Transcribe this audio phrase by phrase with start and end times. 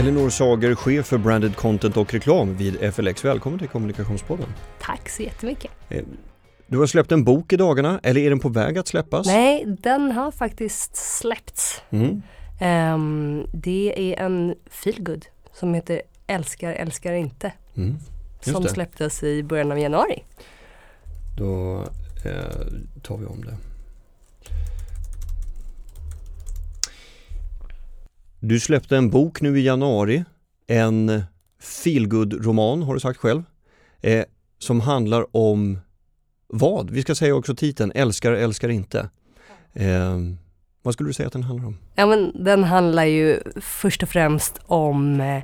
[0.00, 3.24] Elinor Sager, chef för branded content och reklam vid FLX.
[3.24, 4.46] Välkommen till Kommunikationspodden.
[4.80, 5.70] Tack så jättemycket.
[6.66, 9.26] Du har släppt en bok i dagarna, eller är den på väg att släppas?
[9.26, 11.82] Nej, den har faktiskt släppts.
[11.90, 12.22] Mm.
[12.60, 17.52] Ehm, det är en feelgood som heter Älskar, älskar inte.
[17.76, 17.96] Mm.
[18.40, 18.68] Som det.
[18.68, 20.24] släpptes i början av januari.
[21.38, 21.84] Då
[22.24, 23.56] eh, tar vi om det.
[28.42, 30.24] Du släppte en bok nu i januari,
[30.66, 31.22] en
[31.62, 33.42] feelgood-roman har du sagt själv,
[34.00, 34.24] eh,
[34.58, 35.78] som handlar om
[36.46, 36.90] vad?
[36.90, 39.10] Vi ska säga också titeln, Älskar, älskar inte.
[39.72, 40.18] Eh,
[40.82, 41.76] vad skulle du säga att den handlar om?
[41.94, 45.42] Ja, men den handlar ju först och främst om, eh,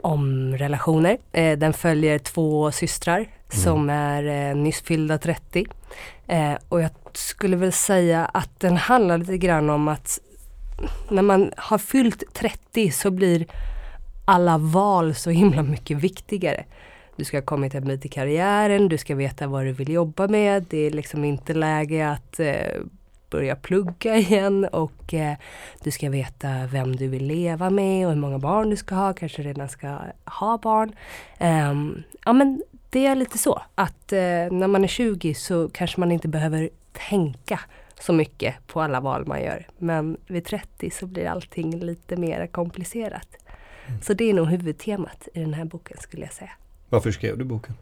[0.00, 1.18] om relationer.
[1.32, 5.66] Eh, den följer två systrar som är eh, nyss fyllda 30.
[6.26, 10.18] Eh, och jag skulle väl säga att den handlar lite grann om att
[11.08, 13.46] när man har fyllt 30 så blir
[14.24, 16.64] alla val så himla mycket viktigare.
[17.16, 20.28] Du ska ha kommit en bit i karriären, du ska veta vad du vill jobba
[20.28, 20.66] med.
[20.70, 22.82] Det är liksom inte läge att eh,
[23.30, 25.36] börja plugga igen och eh,
[25.82, 29.12] du ska veta vem du vill leva med och hur många barn du ska ha,
[29.12, 30.92] kanske redan ska ha barn.
[31.70, 34.18] Um, ja men det är lite så att eh,
[34.50, 36.70] när man är 20 så kanske man inte behöver
[37.08, 37.60] tänka
[38.00, 39.66] så mycket på alla val man gör.
[39.78, 43.28] Men vid 30 så blir allting lite mer komplicerat.
[44.02, 46.50] Så det är nog huvudtemat i den här boken skulle jag säga.
[46.88, 47.74] Varför skrev du boken?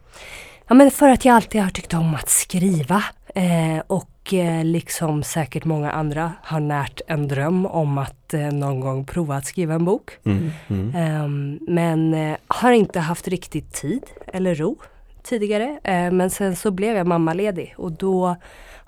[0.67, 3.03] Ja men för att jag alltid har tyckt om att skriva
[3.35, 8.79] eh, och eh, liksom säkert många andra har närt en dröm om att eh, någon
[8.79, 10.11] gång prova att skriva en bok.
[10.25, 10.51] Mm.
[10.67, 10.95] Mm.
[10.95, 14.77] Ehm, men eh, har inte haft riktigt tid eller ro
[15.23, 15.79] tidigare.
[15.83, 18.35] Eh, men sen så blev jag mammaledig och då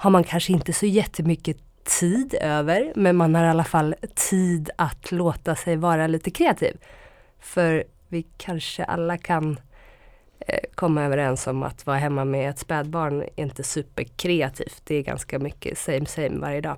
[0.01, 4.69] har man kanske inte så jättemycket tid över men man har i alla fall tid
[4.75, 6.77] att låta sig vara lite kreativ.
[7.39, 9.59] För vi kanske alla kan
[10.47, 14.81] eh, komma överens om att vara hemma med ett spädbarn är inte superkreativt.
[14.83, 16.77] Det är ganska mycket same same varje dag.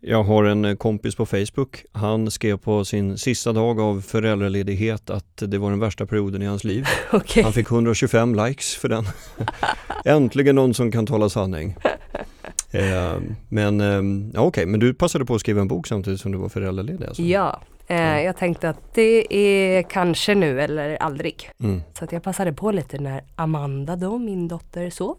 [0.00, 1.84] Jag har en eh, kompis på Facebook.
[1.92, 6.46] Han skrev på sin sista dag av föräldraledighet att det var den värsta perioden i
[6.46, 6.86] hans liv.
[7.12, 7.42] Okej.
[7.42, 9.04] Han fick 125 likes för den.
[10.04, 11.76] Äntligen någon som kan tala sanning.
[12.70, 13.16] Eh,
[13.48, 16.38] men eh, ja, okej, men du passade på att skriva en bok samtidigt som du
[16.38, 17.06] var föräldraledig?
[17.06, 17.22] Alltså.
[17.22, 21.50] Ja, eh, jag tänkte att det är kanske nu eller aldrig.
[21.62, 21.82] Mm.
[21.98, 25.18] Så att jag passade på lite när Amanda då, min dotter, sov.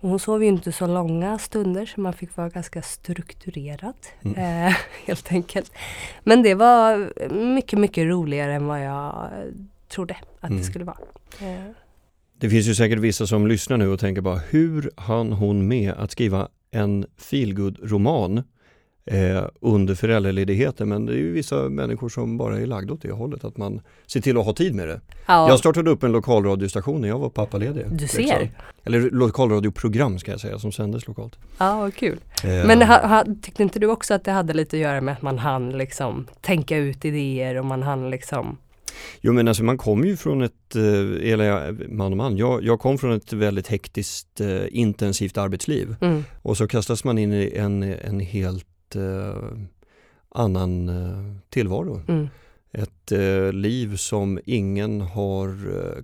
[0.00, 3.94] Och hon sov ju inte så långa stunder så man fick vara ganska strukturerad
[4.24, 4.66] Mm.
[4.66, 4.74] eh,
[5.06, 5.72] helt enkelt.
[6.24, 7.12] Men det var
[7.54, 9.28] mycket, mycket roligare än vad jag
[9.88, 10.58] trodde att Mm.
[10.58, 10.98] det skulle vara.
[11.40, 11.70] Eh,
[12.40, 15.92] Det finns ju säkert vissa som lyssnar nu och tänker bara hur hann hon med
[15.92, 18.42] att skriva en feelgood-roman
[19.06, 20.88] eh, under föräldraledigheten?
[20.88, 23.80] Men det är ju vissa människor som bara är lagda åt det hållet, att man
[24.06, 25.00] ser till att ha tid med det.
[25.26, 27.84] ja, Jag startade upp en lokalradiostation när jag var pappaledig.
[27.90, 28.24] du liksom.
[28.24, 28.50] ser.
[28.84, 31.38] Eller lokalradioprogram ska jag säga, som sändes lokalt.
[31.58, 32.18] Ja, vad kul.
[32.44, 35.14] Eh, Men ha, ha, tyckte inte du också att det hade lite att göra med
[35.14, 38.56] att man hann liksom tänka ut idéer och man hann liksom
[39.20, 42.80] Jo men alltså man kommer ju från ett, eh, eller man och man, jag, jag
[42.80, 47.52] kom från ett väldigt hektiskt eh, intensivt arbetsliv mm, och så kastas man in i
[47.56, 49.42] en, en helt eh,
[50.28, 52.02] annan eh, tillvaro.
[52.08, 52.28] mm,
[52.72, 55.56] Ett eh, liv som ingen har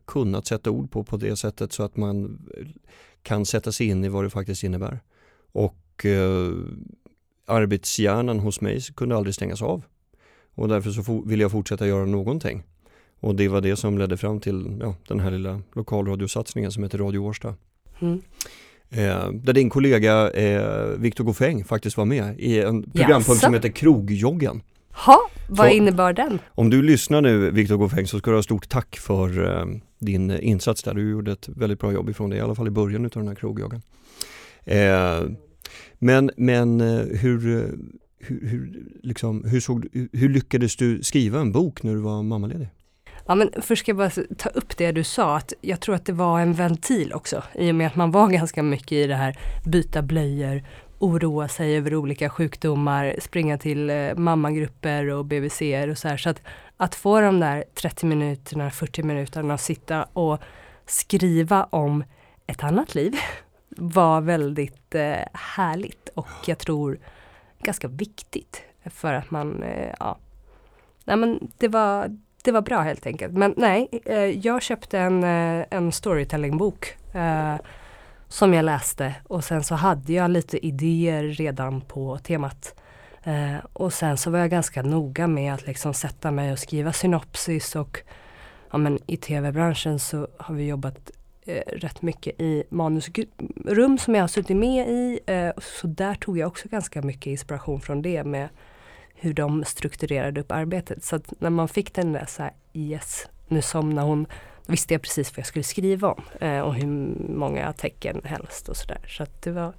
[0.04, 2.38] kunnat sätta ord på på det sättet så att man
[3.22, 5.00] kan sätta sig in i vad det faktiskt innebär.
[5.52, 6.52] Och eh,
[7.46, 9.82] arbetshjärnan hos mig kunde aldrig stängas av.
[10.54, 12.62] Och därför så ville jag fortsätta göra någonting.
[13.20, 16.98] Och det var det som ledde fram till ja, den här lilla lokalradiosatsningen som heter
[16.98, 17.54] Radio Årsta.
[18.00, 18.20] mm.
[18.90, 23.40] Eh, där din kollega eh, Viktor Goffeng faktiskt var med i en programpunkt Jaså?
[23.40, 24.62] som heter Krogjoggen.
[25.06, 25.18] Ha,
[25.48, 26.38] vad Så- innebar den?
[26.48, 29.66] Om du lyssnar nu Viktor Goffeng så ska du ha stort tack för eh,
[29.98, 30.94] din insats där.
[30.94, 33.28] Du gjorde ett väldigt bra jobb ifrån det, i alla fall i början av den
[33.28, 33.82] här krogjoggen.
[34.64, 35.22] Eh,
[35.98, 37.68] men men eh, hur, eh,
[38.18, 42.68] hur, hur, liksom, hur, såg, hur lyckades du skriva en bok när du var mammaledig?
[43.26, 46.06] Ja, men först ska jag bara ta upp det du sa, att jag tror att
[46.06, 47.42] det var en ventil också.
[47.54, 50.62] I och med att man var ganska mycket i det här byta blöjor,
[50.98, 56.16] oroa sig över olika sjukdomar, springa till eh, mammagrupper och BVC och så här.
[56.16, 56.42] Så att,
[56.76, 60.40] att få de där 30 minuterna, 40 minuterna att sitta och
[60.86, 62.04] skriva om
[62.46, 63.14] ett annat liv
[63.68, 66.98] var väldigt eh, härligt och jag tror
[67.62, 70.18] ganska viktigt för att man, eh, ja,
[71.04, 73.32] nej men det var, det var bra helt enkelt.
[73.32, 77.54] Men nej, eh, jag köpte en, eh, en storytellingbok eh,
[78.28, 82.74] som jag läste och sen så hade jag lite idéer redan på temat.
[83.22, 86.92] Eh, och sen så var jag ganska noga med att liksom sätta mig och skriva
[86.92, 88.00] synopsis och
[88.70, 91.10] ja, men i tv-branschen så har vi jobbat
[91.46, 95.20] eh, rätt mycket i manusrum som jag har suttit med i.
[95.26, 98.48] Eh, så där tog jag också ganska mycket inspiration från det med
[99.14, 101.04] hur de strukturerade upp arbetet.
[101.04, 104.26] Så att när man fick den där så här, yes, nu somnar hon,
[104.66, 106.86] visste jag precis vad jag skulle skriva om eh, och hur
[107.28, 109.00] många tecken helst och sådär.
[109.08, 109.72] Så att det var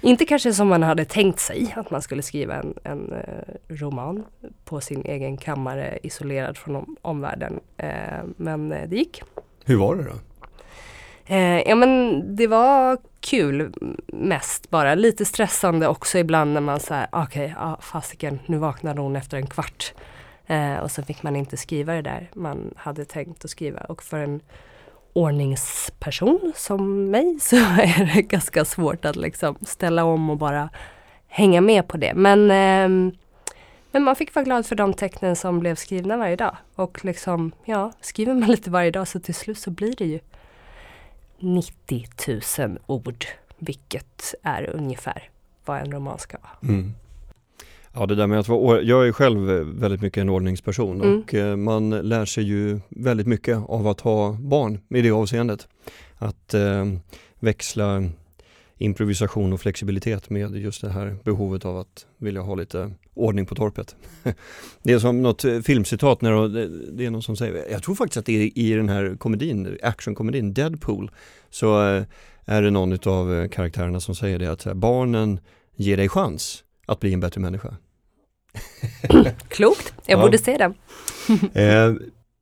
[0.00, 4.24] inte kanske som man hade tänkt sig att man skulle skriva en, en eh, roman
[4.64, 7.60] på sin egen kammare isolerad från om, omvärlden.
[7.76, 9.22] Eh, men eh, det gick.
[9.64, 10.14] Hur var det då?
[11.32, 13.72] Eh, ja men det var kul
[14.06, 14.94] mest bara.
[14.94, 19.36] Lite stressande också ibland när man säger okej, okay, ah, fasiken, nu vaknade hon efter
[19.36, 19.94] en kvart.
[20.46, 23.80] Eh, och så fick man inte skriva det där man hade tänkt att skriva.
[23.80, 24.40] Och för en
[25.12, 30.68] ordningsperson som mig så är det ganska svårt att liksom ställa om och bara
[31.28, 32.14] hänga med på det.
[32.14, 33.14] Men, eh,
[33.90, 36.56] men man fick vara glad för de tecknen som blev skrivna varje dag.
[36.74, 40.20] Och liksom, ja, skriver man lite varje dag så till slut så blir det ju
[41.42, 42.06] 90
[42.58, 43.24] 000 ord,
[43.58, 45.28] vilket är ungefär
[45.64, 46.72] vad en roman ska vara.
[46.74, 46.92] Mm.
[47.94, 49.40] Ja det där med att vara, jag är själv
[49.80, 51.20] väldigt mycket en ordningsperson mm.
[51.20, 55.68] och eh, man lär sig ju väldigt mycket av att ha barn i det avseendet.
[56.18, 56.86] Att eh,
[57.40, 58.04] växla
[58.82, 63.54] improvisation och flexibilitet med just det här behovet av att vilja ha lite ordning på
[63.54, 63.96] torpet.
[64.82, 66.48] Det är som något filmcitat när
[66.96, 69.78] det är någon som säger, jag tror faktiskt att det är i den här komedin,
[69.82, 71.10] actionkomedin Deadpool,
[71.50, 72.04] så eh,
[72.44, 75.40] är det någon av eh, karaktärerna som säger det att barnen
[75.76, 77.76] ger dig chans att bli en bättre människa.
[79.48, 80.22] Klokt, jag ja.
[80.22, 80.74] borde se den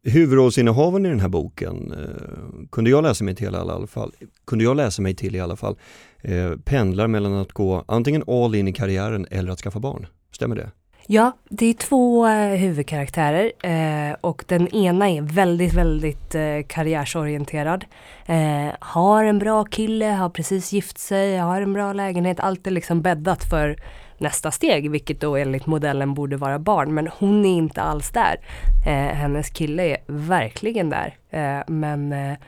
[0.04, 4.12] huvudrollsinnehavaren i den här boken eh, kunde jag läsa mig till i alla fall,
[4.44, 5.76] kunde jag läsa mig till i alla fall,
[6.22, 10.06] eh, pendlar mellan att gå antingen all in i karriären eller att skaffa barn.
[10.32, 10.70] Stämmer det?
[11.06, 17.84] Ja, det är två eh, huvudkaraktärer eh, och den ena är väldigt, väldigt eh, karriärsorienterad.
[18.26, 22.40] Eh, har en bra kille, har precis gift sig, har en bra lägenhet.
[22.40, 23.76] Allt är liksom bäddat för
[24.20, 26.94] nästa steg, vilket då enligt modellen borde vara barn.
[26.94, 28.40] Men hon är inte alls där.
[28.86, 31.16] Eh, hennes kille är verkligen där.
[31.30, 32.38] Eh, men eh,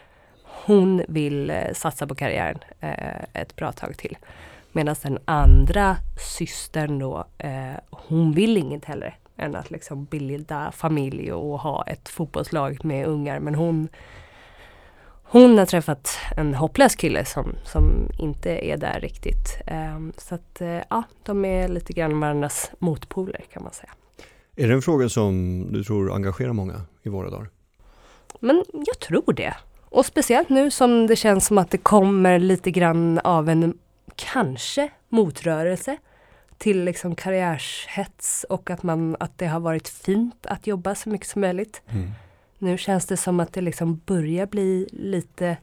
[0.64, 4.16] hon vill eh, satsa på karriären eh, ett bra tag till.
[4.72, 5.96] Medan den andra
[6.36, 12.08] systern då, eh, hon vill inget heller än att liksom bilda familj och ha ett
[12.08, 13.38] fotbollslag med ungar.
[13.38, 13.88] Men hon
[15.32, 19.58] hon har träffat en hopplös kille som, som inte är där riktigt.
[19.96, 23.90] Um, så att uh, ja, de är lite grann varandras motpoler kan man säga.
[24.56, 27.48] Är det en fråga som du tror engagerar många i våra dagar?
[28.40, 29.54] Men jag tror det.
[29.84, 33.78] Och speciellt nu som det känns som att det kommer lite grann av en
[34.16, 35.96] kanske motrörelse
[36.58, 41.28] till liksom karriärshets och att, man, att det har varit fint att jobba så mycket
[41.28, 41.82] som möjligt.
[41.88, 42.10] Mm.
[42.62, 45.56] Nu känns det som att det liksom börjar bli lite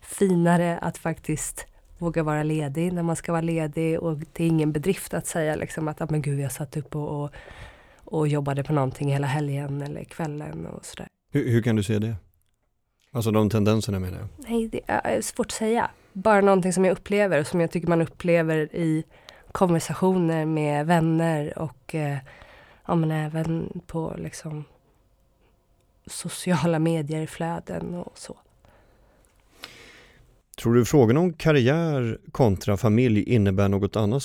[0.00, 1.66] finare att faktiskt
[1.98, 5.56] våga vara ledig när man ska vara ledig och det är ingen bedrift att säga
[5.56, 7.30] liksom att ah, men gud jag satt upp och, och,
[8.04, 11.08] och jobbade på någonting hela helgen eller kvällen och sådär.
[11.32, 12.14] Hur, hur kan du se det?
[13.10, 14.28] Alltså de tendenserna menar jag.
[14.48, 15.90] Nej, det är svårt att säga.
[16.12, 19.04] Bara någonting som jag upplever och som jag tycker man upplever i
[19.52, 22.18] konversationer med vänner och eh,
[22.86, 24.64] ja, men även på liksom
[26.06, 28.36] sociala medier-flöden och så.
[30.56, 34.24] Tror du frågan om karriär kontra familj innebär något annat,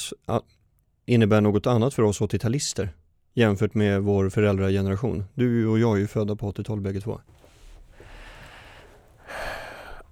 [1.05, 2.89] innebär något annat för oss 80-talister
[3.33, 5.25] jämfört med vår föräldrageneration?
[5.33, 7.21] Du och jag är ju födda på 80-talet bägge två.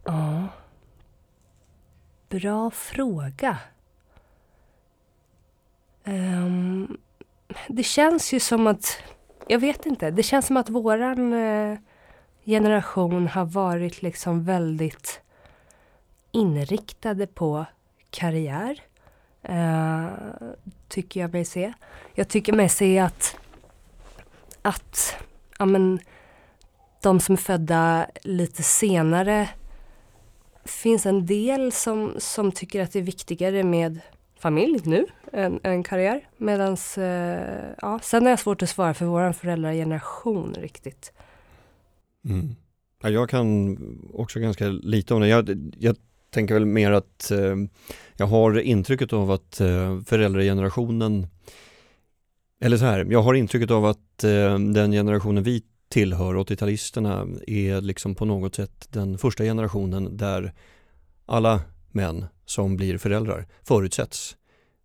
[0.04, 0.48] Ja.
[2.30, 3.58] Bra fråga.
[6.04, 6.98] Um,
[7.68, 8.98] det känns ju som att
[9.50, 10.12] jag vet inte.
[10.12, 11.78] Det känns som att våran eh,
[12.46, 15.22] generation har varit liksom väldigt
[16.32, 17.66] inriktade på
[18.10, 18.82] karriär.
[19.50, 20.08] Uh,
[20.88, 21.74] tycker jag mig se.
[22.14, 23.38] Jag tycker mig se att,
[24.62, 25.16] att
[25.60, 26.00] ja, men,
[27.02, 29.50] de som är födda lite senare
[30.66, 34.00] finns en del som, som tycker att det är viktigare med
[34.40, 36.30] familj nu en, en karriär.
[36.38, 41.14] Medans, eh, ja, sen är jag svårt att svara för vår föräldrageneration riktigt.
[42.26, 42.56] Mm.
[43.04, 43.78] Ja, jag kan
[44.14, 45.28] också ganska lite om det.
[45.28, 45.96] Jag, jag
[46.30, 47.56] tänker väl mer att eh,
[48.18, 51.28] jag har intrycket av att eh, föräldragenerationen
[52.62, 57.82] eller så här, jag har intrycket av att eh, den generationen vi tillhör, 80-talisterna, är
[57.82, 60.54] liksom på något sätt den första generationen där
[61.26, 64.38] alla män som blir föräldrar förutsätts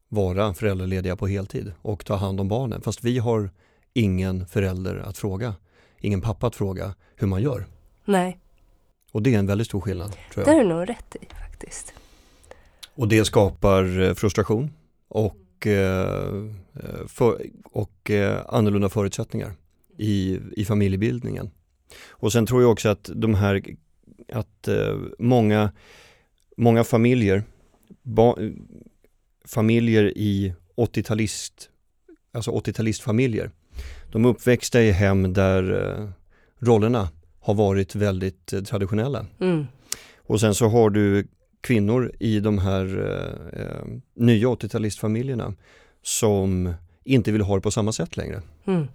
[0.08, 2.80] vara föräldralediga på heltid och ta hand om barnen.
[2.82, 3.50] Fast vi har
[3.92, 5.54] ingen förälder att fråga,
[6.00, 7.66] ingen pappa att fråga hur man gör.
[8.04, 8.38] Nej.
[9.12, 10.10] Och det är en väldigt stor skillnad.
[10.10, 10.46] Tror jag.
[10.46, 11.94] Det är du nog rätt i faktiskt.
[12.94, 14.70] Och det skapar eh, frustration
[15.08, 16.32] och, eh,
[17.06, 19.52] för, och eh, annorlunda förutsättningar
[19.96, 21.50] i, i familjebildningen.
[22.08, 23.62] Och sen tror jag också att de här,
[24.32, 24.68] att
[25.18, 25.72] många,
[26.56, 27.44] många familjer,
[29.44, 31.68] familjer i 80-talist,
[32.32, 33.50] alltså 80-talistfamiljer,
[34.12, 36.12] de uppväxta i hem där
[36.58, 37.08] rollerna
[37.40, 39.26] har varit väldigt eh, traditionella.
[39.40, 39.66] Mm.
[40.16, 41.26] Och sen så har du
[41.60, 43.84] kvinnor i de här eh, eh
[44.14, 45.54] nya 80-talistfamiljerna
[46.02, 48.42] som inte vill ha det på samma sätt längre.
[48.64, 48.86] Mm.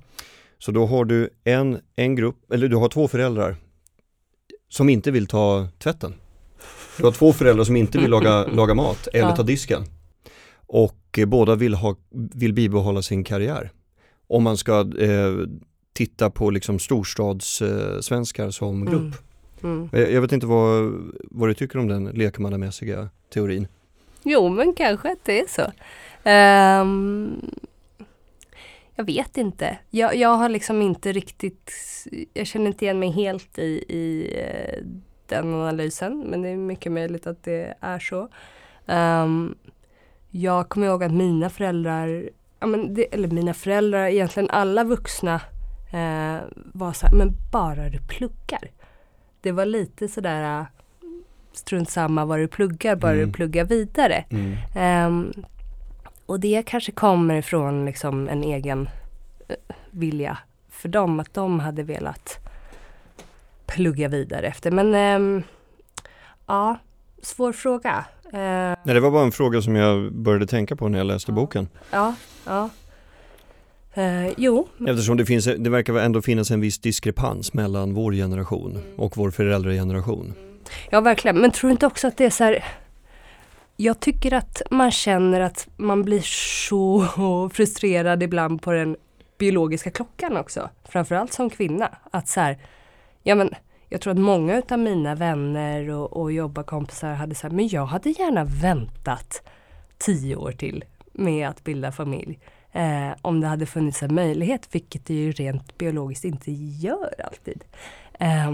[0.58, 3.56] Så då har du en, en grupp, eller du har två föräldrar
[4.70, 6.14] som inte vill ta tvätten.
[7.00, 9.36] Du har två föräldrar som inte vill laga, laga mat eller ja.
[9.36, 9.84] ta disken.
[10.68, 13.72] Och eh, båda vill, ha, vill bibehålla sin karriär.
[14.28, 15.34] Om man ska eh,
[15.94, 18.94] titta på liksom storstadssvenskar eh, som mm.
[18.94, 19.16] grupp.
[19.64, 19.90] Mm.
[19.94, 20.14] Mm.
[20.14, 23.68] Jag vet inte vad, vad du tycker om den lekmannamässiga teorin?
[24.24, 25.72] Jo men kanske att det är så.
[26.30, 27.42] Um,
[28.96, 29.78] jag vet inte.
[29.90, 31.72] Jag, jag har liksom inte riktigt,
[32.34, 34.86] jag känner inte igen mig helt i, i uh,
[35.30, 38.30] den analysen men det är mycket möjligt att det är så.
[38.86, 39.56] Um,
[40.32, 45.36] jag kommer ihåg att mina föräldrar, ja, men det, eller mina föräldrar, egentligen alla vuxna
[45.92, 48.72] eh, var så här, men bara du pluggar.
[49.42, 50.66] Det var lite sådär
[51.54, 53.26] strunt samma vad du pluggar, bara mm.
[53.26, 54.26] du pluggar vidare.
[54.30, 55.08] Mm.
[55.08, 55.34] Um,
[56.26, 58.80] och det kanske kommer ifrån liksom en egen
[59.50, 59.56] uh,
[59.92, 60.38] vilja
[60.70, 62.49] för dem, att de hade velat
[63.70, 64.72] plugga vidare efter.
[64.72, 65.44] Men um,
[66.48, 66.78] ja,
[67.22, 68.06] svår fråga.
[68.26, 68.40] Uh,
[68.84, 71.36] Nej, det var bara en fråga som jag började tänka på när jag läste ja,
[71.36, 71.68] boken.
[71.92, 72.70] Ja, ja.
[73.94, 74.68] Eh, jo.
[74.88, 79.00] Eftersom det, finns, det verkar ändå finnas en viss diskrepans mellan vår generation mm.
[79.00, 80.34] och vår föräldrageneration.
[80.90, 81.38] Ja, verkligen.
[81.38, 82.64] Men tror du inte också att det är så här
[83.82, 86.22] jag tycker att man känner att man blir
[86.68, 87.08] så
[87.54, 88.98] frustrerad ibland på den
[89.38, 90.70] biologiska klockan också.
[90.90, 91.90] Framförallt som kvinna.
[92.12, 92.58] Att så här,
[93.24, 93.50] ja men
[93.90, 98.10] jag tror att många utav mina vänner och, och jobbarkompisar hade sagt, men jag hade
[98.10, 99.42] gärna väntat
[99.98, 100.84] tio år till
[101.14, 102.40] med att bilda familj.
[102.72, 107.64] Eh, om det hade funnits en möjlighet, vilket det ju rent biologiskt inte gör alltid.
[108.20, 108.52] Eh,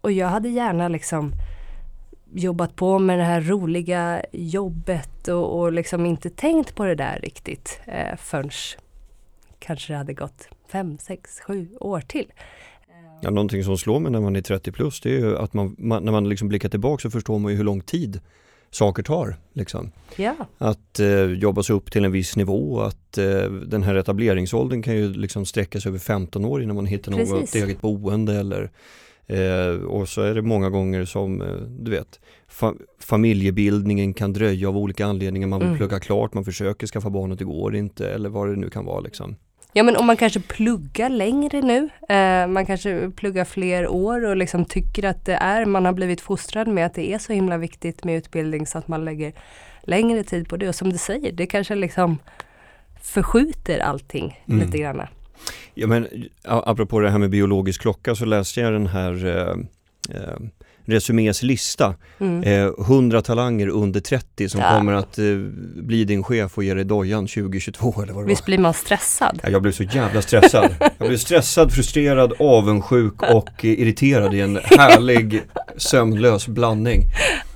[0.00, 1.32] och jag hade gärna liksom
[2.34, 7.18] jobbat på med det här roliga jobbet och, och liksom inte tänkt på det där
[7.22, 8.50] riktigt eh, förrän
[9.58, 12.32] kanske det hade gått fem, sex, sju år till.
[13.22, 15.76] Ja, någonting som slår mig när man är 30 plus det är ju att man,
[15.78, 18.20] man när man liksom blickar tillbaka så förstår man ju hur lång tid
[18.70, 19.36] saker tar.
[19.52, 19.90] Liksom.
[20.16, 20.36] Ja.
[20.58, 24.96] Att eh, jobba sig upp till en viss nivå, att eh, den här etableringsåldern kan
[24.96, 27.32] ju liksom sträcka sig över 15 år innan man hittar Precis.
[27.32, 28.70] något eget boende eller
[29.26, 34.68] eh, och så är det många gånger som, eh, du vet, fa familjebildningen kan dröja
[34.68, 35.78] av olika anledningar, man vill mm.
[35.78, 38.84] plugga klart, man försöker skaffa barn och det går inte eller vad det nu kan
[38.84, 39.36] vara liksom.
[39.72, 44.36] Ja men om man kanske pluggar längre nu, eh, man kanske pluggar fler år och
[44.36, 47.58] liksom tycker att det är, man har blivit fostrad med att det är så himla
[47.58, 49.32] viktigt med utbildning så att man lägger
[49.82, 50.68] längre tid på det.
[50.68, 52.18] Och som du säger, det kanske liksom
[53.02, 54.60] förskjuter allting mm.
[54.60, 55.02] lite grann.
[55.74, 56.08] Ja men
[56.44, 59.56] apropå det här med biologisk klocka så läste jag den här eh,
[60.16, 60.38] eh,
[60.84, 61.94] Resumés lista.
[62.18, 62.42] Mm.
[62.42, 64.78] Eh, 100 talanger under 30 som ja.
[64.78, 65.24] kommer att eh,
[65.76, 69.40] bli din chef och ge dig dojan 2022 eller vad det Visst blir man stressad?
[69.42, 70.74] Ja, jag blev så jävla stressad.
[70.98, 75.42] Jag blev stressad, frustrerad, avundsjuk och irriterad i en härlig
[75.76, 77.02] sömnlös blandning.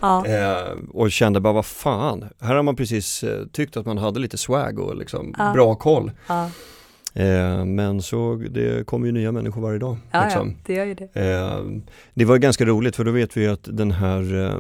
[0.01, 0.27] Ja.
[0.27, 4.21] Eh, och kände bara vad fan, här har man precis eh, tyckt att man hade
[4.21, 6.11] lite swag och liksom bra koll.
[7.19, 9.97] Eh, men så det kommer ju nya människor varje dag.
[10.11, 10.49] Ja, liksom.
[10.49, 11.09] ja det gör ju det.
[11.15, 11.65] Eh,
[12.15, 14.59] det var ganska roligt för då vet vi att den här, eh,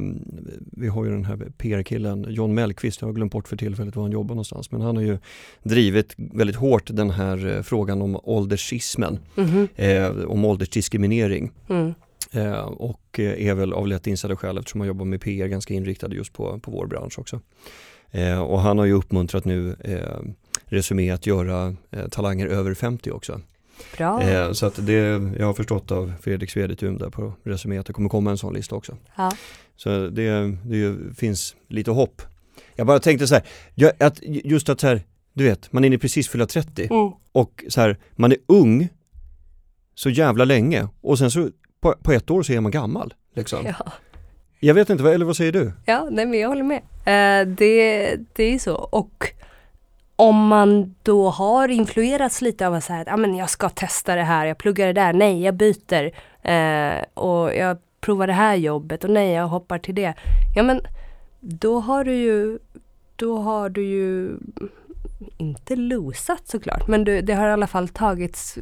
[0.72, 4.02] vi har ju den här PR-killen John Mellqvist, jag har glömt bort för tillfället var
[4.02, 5.18] han jobbar någonstans, men han har ju
[5.62, 9.68] drivit väldigt hårt den här frågan om åldersismen, Mhm.
[9.76, 11.50] eh, om åldersdiskriminering.
[11.68, 11.94] Mm.
[12.32, 16.08] Eh, och är väl av lätt insedda skäl eftersom han jobbar med PR ganska inriktad
[16.14, 17.40] just på, på vår bransch också.
[18.10, 20.20] Eh, och han har ju uppmuntrat nu eh,
[20.70, 23.40] Resumé att göra eh, talanger över 50 också.
[23.96, 24.22] Bra.
[24.22, 24.92] Eh, så att det,
[25.38, 28.54] jag har förstått av Fredrik Svedetun där på Resumé att det kommer komma en sån
[28.54, 28.96] lista också.
[29.16, 29.32] Ja.
[29.76, 32.22] Så det, det finns lite hopp.
[32.74, 33.44] Jag bara tänkte så här,
[33.98, 37.12] att just att så här, du vet, man är precis fylla 30 Mm.
[37.32, 38.88] och så här, man är ung
[39.94, 41.48] så jävla länge och sen så
[41.80, 43.14] på, på ett år så är man gammal.
[43.34, 43.66] Liksom.
[43.66, 43.92] Ja.
[44.60, 45.72] Jag vet inte, eller vad säger du?
[45.84, 46.82] Ja, nej men jag håller med.
[47.04, 48.74] Eh, det, det är så.
[48.74, 49.32] Och
[50.16, 54.14] om man då har influerats lite av att säga att ah, men jag ska testa
[54.14, 56.10] det här, jag pluggar det där, nej jag byter
[56.42, 60.14] eh, och jag provar det här jobbet och nej jag hoppar till det.
[60.56, 60.80] Ja men
[61.40, 62.58] då har du ju,
[63.16, 64.38] då har du ju
[65.36, 68.58] inte losat såklart, men du, det har i alla fall tagits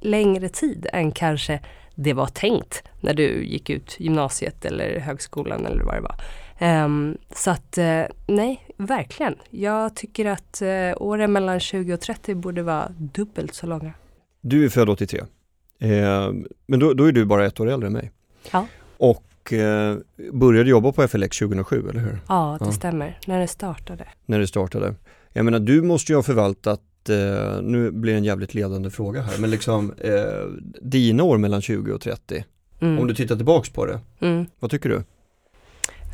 [0.00, 1.60] längre tid än kanske
[1.94, 6.16] det var tänkt när du gick ut gymnasiet eller högskolan eller vad det var.
[6.62, 9.34] Ehm, så att eh, nej, verkligen.
[9.50, 13.92] Jag tycker att uh, åren mellan 20 och 30 borde vara dubbelt så långa.
[14.40, 15.20] Du är född 83.
[15.78, 16.32] Eh,
[16.66, 18.10] men då, då är du bara ett år äldre än mig.
[18.52, 18.66] Ja.
[18.96, 19.96] Och eh,
[20.32, 22.18] började jobba på FLX 2007, eller hur?
[22.28, 22.72] Ja, det Ja.
[22.72, 23.18] stämmer.
[23.26, 24.04] När det startade.
[24.26, 24.94] När det startade.
[25.32, 29.22] Jag menar, du måste ju ha förvaltat, eh, nu blir det en jävligt ledande fråga
[29.22, 30.12] här, men liksom eh,
[30.82, 32.44] dina år mellan 20 och 30.
[32.80, 32.98] Mm.
[32.98, 34.46] Om du tittar tillbaks på det, Mm.
[34.60, 35.02] vad tycker du?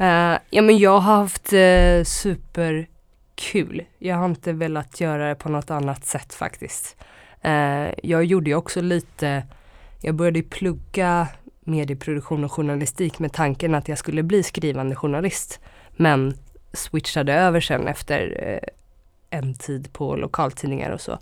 [0.00, 3.84] Uh, ja men jag har haft uh, superkul.
[3.98, 6.96] Jag har inte velat göra det på något annat sätt faktiskt.
[7.44, 9.46] Uh, jag gjorde ju också lite,
[10.00, 11.28] jag började ju plugga
[11.60, 15.60] medieproduktion och journalistik med tanken att jag skulle bli skrivande journalist.
[15.96, 16.34] Men
[16.72, 18.60] switchade över sen efter
[19.30, 21.18] en tid på lokaltidningar och så.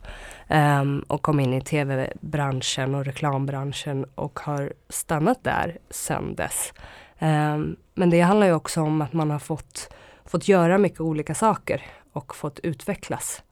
[0.49, 6.73] Um, och kom in i tv-branschen och reklambranschen och har stannat där sen dess.
[7.19, 9.89] Ehm, men det handlar ju också om att man har fått,
[10.25, 11.83] fått göra mycket olika saker
[12.13, 13.43] och fått utvecklas.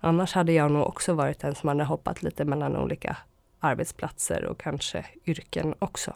[0.00, 3.16] Annars hade jag nog också varit den som hade hoppat lite mellan olika
[3.60, 6.12] arbetsplatser och kanske yrken också.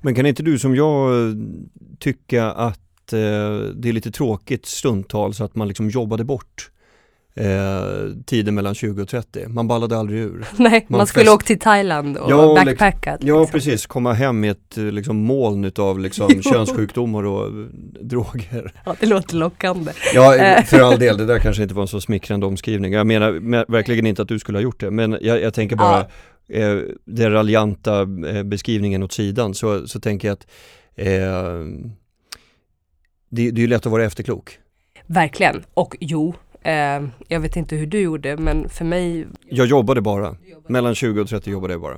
[0.00, 1.34] Men kan inte du som jag eh,
[1.98, 6.70] tycka att eh, det är lite tråkigt stundtals att man liksom jobbade bort
[7.36, 9.48] eh, tiden mellan 20 och 30?
[9.48, 10.44] Man ballade aldrig ur.
[10.56, 13.20] Nej, man, Man skulle fest- åkt till Thailand och Ja, backpackat.
[13.24, 13.52] Ja liksom.
[13.52, 17.52] precis, komma hem med ett eh, liksom, moln utav liksom, könssjukdomar och eh,
[18.00, 18.72] droger.
[18.84, 19.92] Ja, det låter lockande.
[20.14, 20.64] Ja, Eh.
[20.64, 22.92] för all del, det där kanske inte var en så smickrande omskrivning.
[22.92, 25.76] Jag menar med, verkligen inte att du skulle ha gjort det, men jag, jag tänker
[25.76, 26.00] bara
[26.48, 30.46] eh, den raljanta eh, beskrivningen åt sidan så, så tänker jag att
[30.96, 31.66] eh,
[33.30, 34.58] det, det är ju lätt att vara efterklok.
[35.06, 35.62] Verkligen.
[35.74, 36.34] Och jo,
[37.28, 40.36] jag vet inte hur du gjorde men för mig, Jag jobbade bara,
[40.68, 41.94] mellan 20 och 30 jobbade jag bara.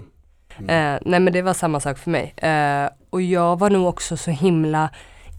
[0.59, 2.35] eh, nej men det var samma sak för mig.
[2.37, 4.90] Eh, och jag var nog också så himla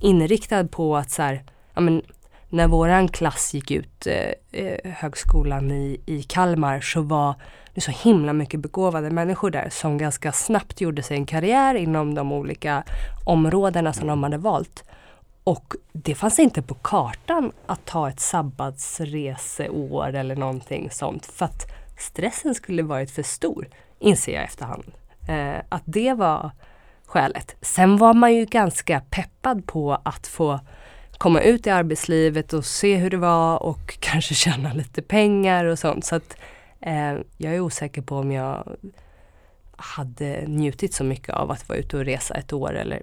[0.02, 2.02] inriktad på att så här, ja men
[2.50, 7.36] när våran klass gick ut eh, eh, högskolan i, i Kalmar så var
[7.74, 12.16] det så himla mycket begåvade människor där som ganska snabbt gjorde sig en karriär inom
[12.16, 12.84] de olika
[13.26, 14.84] områdena som de hade valt.
[15.50, 21.72] Och det fanns inte på kartan att ta ett sabbatsreseår eller någonting sånt för att
[21.98, 23.68] stressen skulle varit för stor,
[24.00, 24.84] inser jag i efterhand.
[25.28, 26.52] Eh, att det var
[27.06, 27.56] skälet.
[27.62, 30.60] Sen var man ju ganska peppad på att få
[31.18, 35.80] komma ut i arbetslivet och se hur det var och kanske tjäna lite pengar och
[35.80, 36.06] sånt.
[36.06, 36.38] Så att
[36.80, 38.78] eh, jag är osäker på om jag
[39.76, 43.02] hade njutit så mycket av att vara ute och resa ett år eller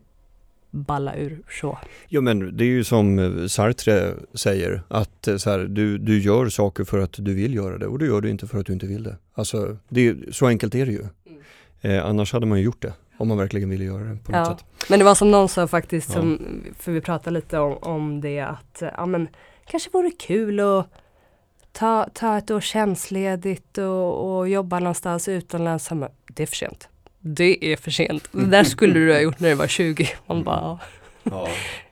[0.71, 1.79] balla ur så.
[2.09, 6.19] Ja men det är ju som eh, Sartre säger att eh, så här, du, du
[6.19, 8.67] gör saker för att du vill göra det och du gör det inte för att
[8.67, 9.17] du inte vill det.
[9.35, 11.05] Alltså det är, så enkelt är det ju.
[11.81, 14.49] Eh, annars hade man ju gjort det om man verkligen ville göra det på något
[14.49, 14.57] Ja.
[14.57, 14.65] sätt.
[14.91, 16.15] Men det var som någon sa faktiskt, Ja.
[16.15, 19.29] som, för vi pratade lite om, om det att eh, ja, men,
[19.67, 20.87] kanske vore kul att
[21.73, 25.89] ta, ta ett år tjänstledigt och, och jobba någonstans utomlands.
[26.35, 26.89] Det är för sent.
[27.29, 28.29] Det är för sent.
[28.33, 30.09] Det där skulle du ha gjort när du var 20.
[30.27, 30.79] Man bara,
[31.23, 31.49] ja.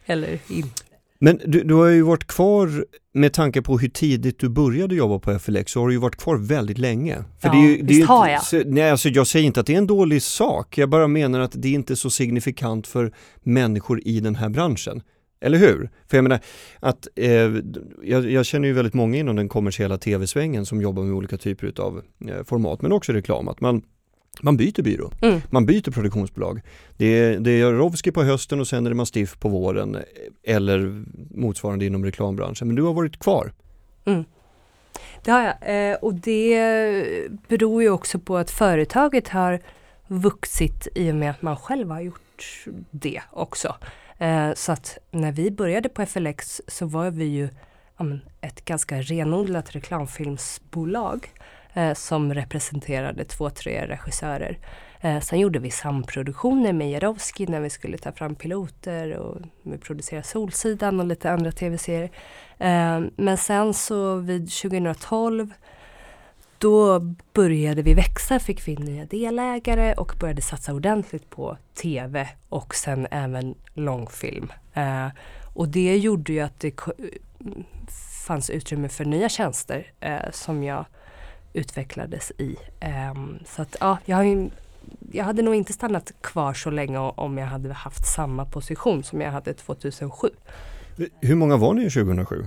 [0.07, 0.83] Eller inte.
[1.19, 5.19] Men du, du har ju varit kvar med tanke på hur tidigt du började jobba
[5.19, 7.25] på FLX så har du ju varit kvar väldigt länge.
[7.41, 8.43] För Ja, det är ju, det visst har jag.
[8.43, 11.41] Så, nej, alltså jag säger inte att det är en dålig sak, jag bara menar
[11.41, 15.03] att det är inte så signifikant för människor i den här branschen.
[15.41, 15.91] Eller hur?
[16.07, 16.41] För jag menar
[16.81, 17.31] att eh,
[18.03, 21.73] jag, jag, känner ju väldigt många inom den kommersiella tv-svängen som jobbar med olika typer
[21.81, 23.49] av eh, format men också reklam.
[23.49, 23.83] Att man,
[24.43, 25.41] man byter byrå, mm.
[25.51, 26.61] man byter produktionsbolag.
[26.97, 29.97] Det är, det är Jarovski på hösten och sen är det Mastiff på våren
[30.43, 32.69] eller motsvarande inom reklambranschen.
[32.69, 33.53] Men du har varit kvar.
[34.05, 34.25] Mm.
[35.25, 36.59] Det har jag eh, och det
[37.49, 39.61] beror ju också på att företaget har
[40.07, 43.75] vuxit i och med att man själv har gjort det också.
[44.19, 47.49] Eh, så att när vi började på FLX så var vi ju
[48.41, 51.29] ett ganska renodlat reklamfilmsbolag
[51.75, 54.59] eh, som representerade två, tre regissörer.
[55.01, 59.79] Eh, sen gjorde vi samproduktioner med Jarowski när vi skulle ta fram piloter och vi
[59.79, 62.11] producerade Solsidan och lite andra tv-serier.
[62.59, 65.51] Eh, men sen så vid 2012
[66.59, 67.01] då
[67.33, 73.07] började vi växa, fick vi nya delägare och började satsa ordentligt på tv och sen
[73.11, 74.53] även långfilm.
[74.75, 75.09] Eh,
[75.55, 76.75] och det gjorde ju att det
[78.27, 80.85] fanns utrymme för nya tjänster eh, som jag
[81.55, 82.57] utvecklades i.
[82.81, 83.15] Eh,
[83.47, 84.51] så att ja, jag, har
[85.13, 89.21] jag hade nog inte stannat kvar så länge om jag hade haft samma position som
[89.21, 90.29] jag hade 2007.
[91.21, 92.47] Hur många var ni 2007?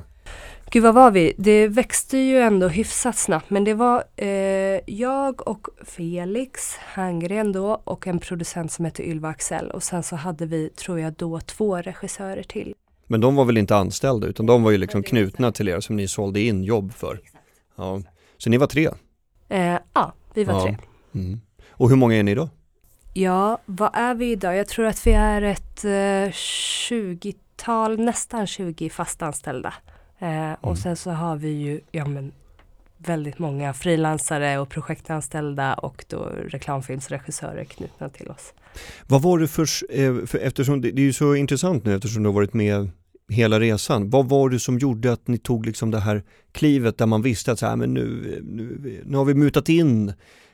[0.69, 1.33] Gud vad var vi?
[1.37, 7.81] Det växte ju ändå hyfsat snabbt men det var eh, jag och Felix Hangren då
[7.83, 11.39] och en producent som hette Ylva Axel och sen så hade vi, tror jag då,
[11.39, 12.73] två regissörer till.
[13.07, 15.95] Men de var väl inte anställda utan de var ju liksom knutna till er som
[15.95, 17.19] ni sålde in jobb för?
[17.75, 18.01] Ja.
[18.37, 18.89] Så ni var tre?
[19.49, 20.61] Eh, ja, vi var ja.
[20.61, 20.77] tre.
[21.15, 21.41] Mm.
[21.69, 22.49] Och hur många är ni då?
[23.13, 24.57] Ja, vad är vi idag?
[24.57, 29.73] Jag tror att vi är ett eh, 20-tal, nästan 20 fastanställda.
[30.19, 30.55] Eh, mm.
[30.61, 32.31] Och sen så har vi ju ja, men,
[32.97, 38.53] väldigt många frilansare och projektanställda och då reklamfilmsregissörer knutna till oss.
[39.07, 42.23] Vad var det för, eh, för eftersom det, det är ju så intressant nu eftersom
[42.23, 42.89] du har varit med
[43.29, 44.09] hela resan.
[44.09, 47.51] Vad var det som gjorde att ni tog liksom det här klivet där man visste
[47.51, 50.13] att så här, men nu, nu, nu har vi mutat in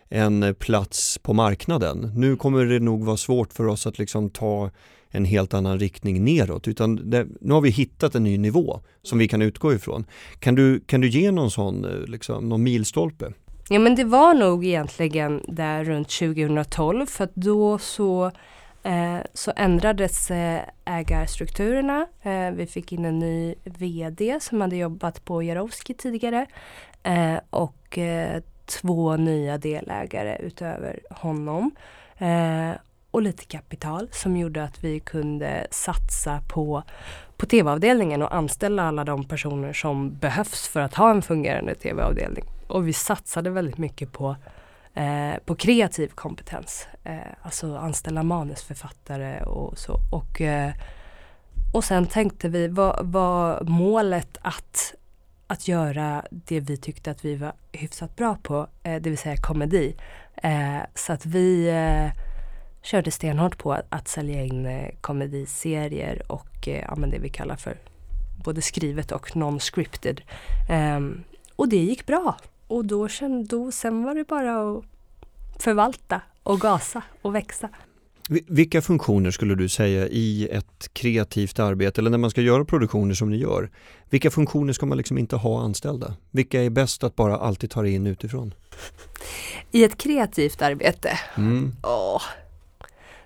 [0.09, 2.11] en plats på marknaden.
[2.15, 4.71] Nu kommer det nog vara svårt för oss att liksom ta
[5.09, 9.19] en helt annan riktning neråt utan det, nu har vi hittat en ny nivå som
[9.19, 10.05] vi kan utgå ifrån.
[10.39, 13.33] Kan du, kan du ge någon sån, eh, liksom, någon milstolpe?
[13.69, 18.31] Ja men det var nog egentligen där runt 2012 för att då så
[18.83, 22.07] Eh, så ändrades eh, ägarstrukturerna.
[22.21, 26.45] Eh, vi fick in en ny VD som hade jobbat på Jarowski tidigare
[27.03, 31.71] eh, och eh, två nya delägare utöver honom
[32.17, 32.71] eh,
[33.11, 36.83] och lite kapital som gjorde att vi kunde satsa på,
[37.37, 42.45] på tv-avdelningen och anställa alla de personer som behövs för att ha en fungerande tv-avdelning.
[42.67, 44.35] Och vi satsade väldigt mycket på,
[44.93, 46.87] eh, på kreativ kompetens.
[47.03, 49.99] Eh, alltså anställa manusförfattare och så.
[50.11, 50.71] Och, eh,
[51.73, 54.93] och sen tänkte vi, vad var målet att,
[55.47, 59.37] att göra det vi tyckte att vi var hyfsat bra på, eh, det vill säga
[59.37, 59.95] komedi.
[60.35, 62.23] Eh, så att vi eh,
[62.81, 67.29] körde stenhårt på att, att sälja in eh, komediserier och eh, ja, men det vi
[67.29, 67.77] kallar för
[68.43, 70.21] både skrivet och non-scripted.
[70.69, 71.23] Ehm,
[71.55, 72.37] och det gick bra.
[72.73, 73.07] Och då,
[73.49, 74.83] då, sen var det bara att
[75.59, 77.69] förvalta och gasa och växa.
[78.29, 83.13] Vilka funktioner skulle du säga i ett kreativt arbete eller när man ska göra produktioner
[83.13, 83.69] som ni gör?
[84.09, 86.13] Vilka funktioner ska man liksom inte ha anställda?
[86.31, 88.53] Vilka är bäst att bara alltid ta in utifrån?
[89.71, 91.19] I ett kreativt arbete?
[91.37, 91.71] Mm.
[91.83, 92.21] Åh,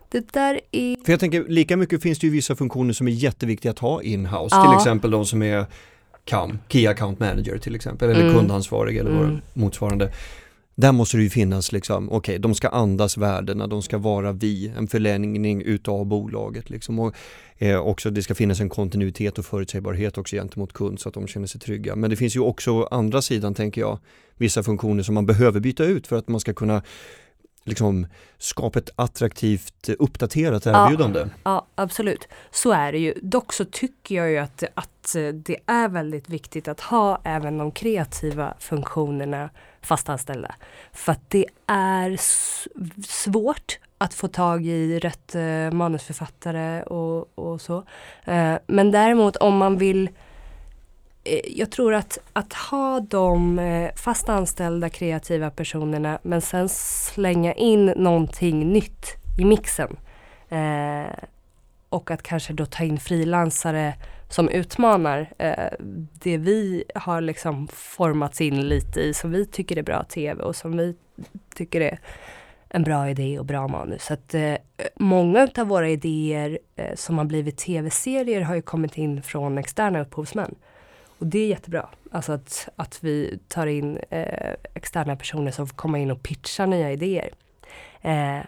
[0.09, 1.05] det där är...
[1.05, 4.01] För jag tänker, lika mycket finns det ju vissa funktioner som är jätteviktiga att ha
[4.01, 4.55] in-house.
[4.55, 4.69] Ja.
[4.69, 5.65] Till exempel de som är
[6.27, 8.33] CAM, Key Account Manager till exempel, eller mm.
[8.33, 9.41] kundansvarig eller mm.
[9.53, 10.11] motsvarande.
[10.75, 14.31] Där måste det ju finnas liksom, okej, okay, de ska andas värdena, de ska vara
[14.31, 16.99] vi, en förlängning utav bolaget liksom.
[16.99, 17.15] Och
[17.57, 21.27] eh, också det ska finnas en kontinuitet och förutsägbarhet också gentemot kund så att de
[21.27, 21.95] känner sig trygga.
[21.95, 23.99] Men det finns ju också andra sidan tänker jag,
[24.37, 26.81] vissa funktioner som man behöver byta ut för att man ska kunna
[27.67, 31.19] liksom skapa ett attraktivt uppdaterat erbjudande.
[31.19, 32.27] Ja, ja, absolut.
[32.51, 33.13] Så är det ju.
[33.21, 37.71] Dock så tycker jag ju att, att det är väldigt viktigt att ha även de
[37.71, 39.49] kreativa funktionerna
[39.81, 40.55] fastanställda.
[40.93, 42.17] För att det är
[43.07, 47.83] svårt att få tag i rätt eh, manusförfattare och, och så.
[48.25, 50.13] Eh, men däremot om man vill Eh,
[51.27, 57.53] Eh, jag tror att, att ha de eh, fast anställda kreativa personerna men sen slänga
[57.53, 59.97] in någonting nytt i mixen.
[60.49, 61.13] Eh,
[61.89, 63.93] och att kanske då ta in frilansare
[64.29, 65.69] som utmanar eh,
[66.13, 70.55] det vi har liksom formats in lite i som vi tycker är bra tv och
[70.55, 70.95] som vi
[71.55, 71.99] tycker är
[72.69, 74.05] en bra idé och bra manus.
[74.05, 74.55] Så att, eh,
[74.95, 80.01] många av våra idéer eh, som har blivit tv-serier har ju kommit in från externa
[80.01, 80.55] upphovsmän.
[81.17, 81.89] Och det är jättebra.
[82.11, 86.65] Alltså att, att vi tar in eh, externa personer som får komma in och pitcha
[86.65, 87.33] nya idéer.
[88.01, 88.39] Eh,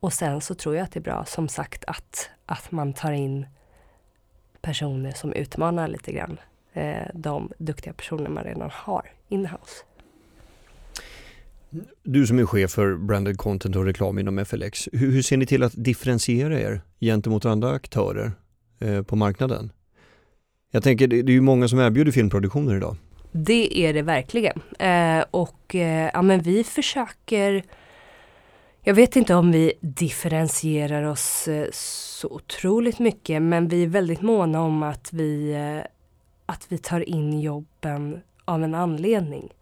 [0.00, 3.12] och sen så tror jag att det är bra, som sagt, att, att man tar
[3.12, 3.46] in
[4.60, 6.38] personer som utmanar lite grann
[6.72, 9.84] eh, de duktiga personer man redan har inhouse.
[12.02, 15.46] Du som är chef för branded content och reklam inom FLX, hur, hur ser ni
[15.46, 18.32] till att differentiera er gentemot andra aktörer
[18.78, 19.72] eh, på marknaden?
[20.74, 22.96] Jag tänker, det, är ju många som erbjuder filmproduktioner idag.
[23.32, 24.60] Det är det verkligen.
[24.78, 27.62] Eh, och eh, ja, men vi försöker
[28.82, 34.22] jag vet inte om vi differentierar oss eh, så otroligt mycket men vi är väldigt
[34.22, 35.86] måna om att vi, eh,
[36.46, 39.52] att vi tar in jobben av en anledning.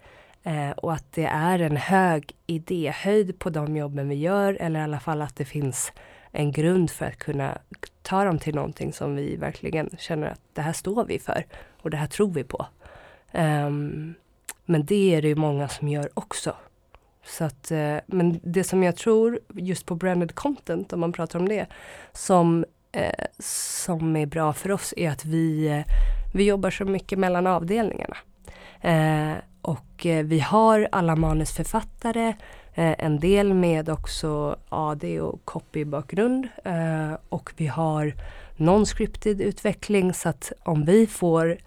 [0.43, 4.83] Eh, och att det är en hög idéhöjd på de jobben vi gör eller i
[4.83, 5.93] alla fall att det finns
[6.33, 7.59] en grund för att kunna
[8.03, 11.47] ta dem till någonting som vi verkligen känner att det här står vi för
[11.83, 12.67] och det här tror vi på.
[13.33, 14.15] Um,
[14.65, 16.57] men det är det ju många som gör också.
[17.25, 21.39] Så att, uh, men det som jag tror just på branded content, om man pratar
[21.39, 21.67] om det,
[22.13, 22.65] som,
[22.97, 25.95] uh, som är bra för oss är att vi, uh,
[26.35, 28.17] vi jobbar så mycket mellan avdelningarna.
[29.63, 32.35] Och vi har alla manusförfattare,
[32.75, 38.15] Eh, en del med också AD och copy-bakgrund eh, och vi har
[38.57, 41.59] non-scripted utveckling så att om vi får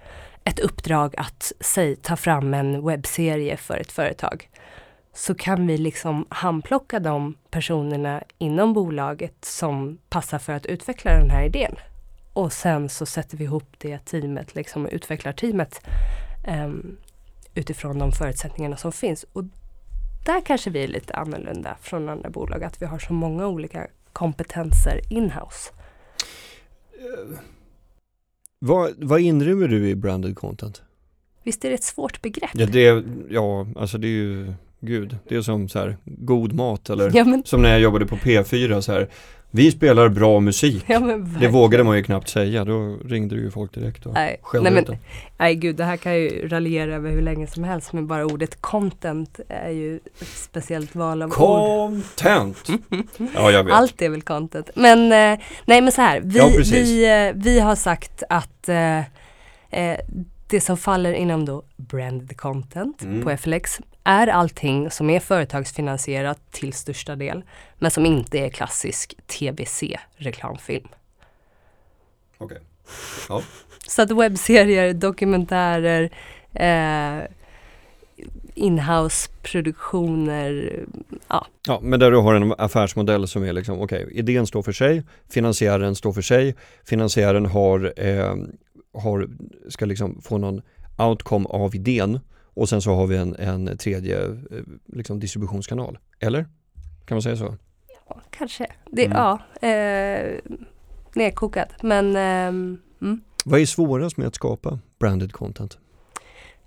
[0.44, 4.50] ett uppdrag att säg, ta fram en webbserie för ett företag
[5.14, 11.30] så kan vi liksom handplocka de personerna inom bolaget som passar för att utveckla den
[11.30, 11.76] här idén.
[12.34, 15.82] Och sen så sätter vi ihop det teamet, liksom utvecklarteamet
[16.48, 16.98] um,
[17.54, 19.26] utifrån de förutsättningarna som finns.
[19.34, 19.44] Och
[20.26, 23.88] där kanske vi är lite annorlunda från andra bolag, att vi har så många olika
[24.14, 25.72] kompetenser inhouse.
[27.30, 27.38] Uh,
[28.60, 30.84] vad, vad inrymmer du i branded content?
[31.44, 32.52] Visst är det ett svårt begrepp?
[32.54, 36.90] Ja, det, ja alltså det är ju gud, det är som så här god mat
[36.90, 37.44] eller ja, men...
[37.46, 39.10] som när jag jobbade på P4 så här
[39.56, 40.84] vi spelar bra musik.
[40.88, 41.00] Ja,
[41.40, 44.86] det vågade man ju knappt säga, då ringde ju folk direkt och nej, nej, men,
[45.38, 48.62] nej gud, det här kan ju raljera över hur länge som helst men bara ordet
[48.62, 52.70] content är ju ett speciellt val av content.
[52.70, 52.80] ord.
[52.80, 53.34] Content!
[53.36, 53.74] ja, jag vet.
[53.74, 54.70] Allt är väl content.
[54.76, 58.98] Men eh, nej men så här, vi, ja, vi, eh, vi har sagt att eh,
[59.70, 60.00] eh,
[60.48, 63.24] det som faller inom då branded content mm.
[63.24, 67.44] på FLX är allting som är företagsfinansierat till största del,
[67.80, 70.88] men som inte är klassisk TVC-reklamfilm.
[72.38, 72.46] Okej.
[72.46, 72.58] Okay.
[73.30, 73.42] Ja.
[73.88, 76.10] Så att webbserier, dokumentärer,
[76.54, 77.20] eh,
[78.56, 80.80] inhouse-produktioner,
[81.28, 81.48] ja.
[81.68, 84.72] Ja, men där du har en affärsmodell som är liksom, okej, okay, idén står för
[84.72, 88.36] sig, finansiären står för sig, finansiären har, eh,
[88.94, 89.28] har
[89.70, 90.62] ska liksom få någon
[90.98, 92.20] outcome av idén
[92.56, 94.34] och sen så har vi en, en tredje eh,
[94.86, 95.98] liksom, distributionskanal.
[96.20, 96.46] Eller?
[97.06, 97.56] Kan man säga så?
[98.10, 98.68] Ja, kanske.
[98.92, 99.18] Det, mm.
[99.18, 100.40] Ja, eh,
[101.14, 101.70] nedkokat.
[101.84, 102.48] Men eh,
[103.02, 103.22] mm.
[103.46, 105.78] Vad är svårast med att skapa branded content?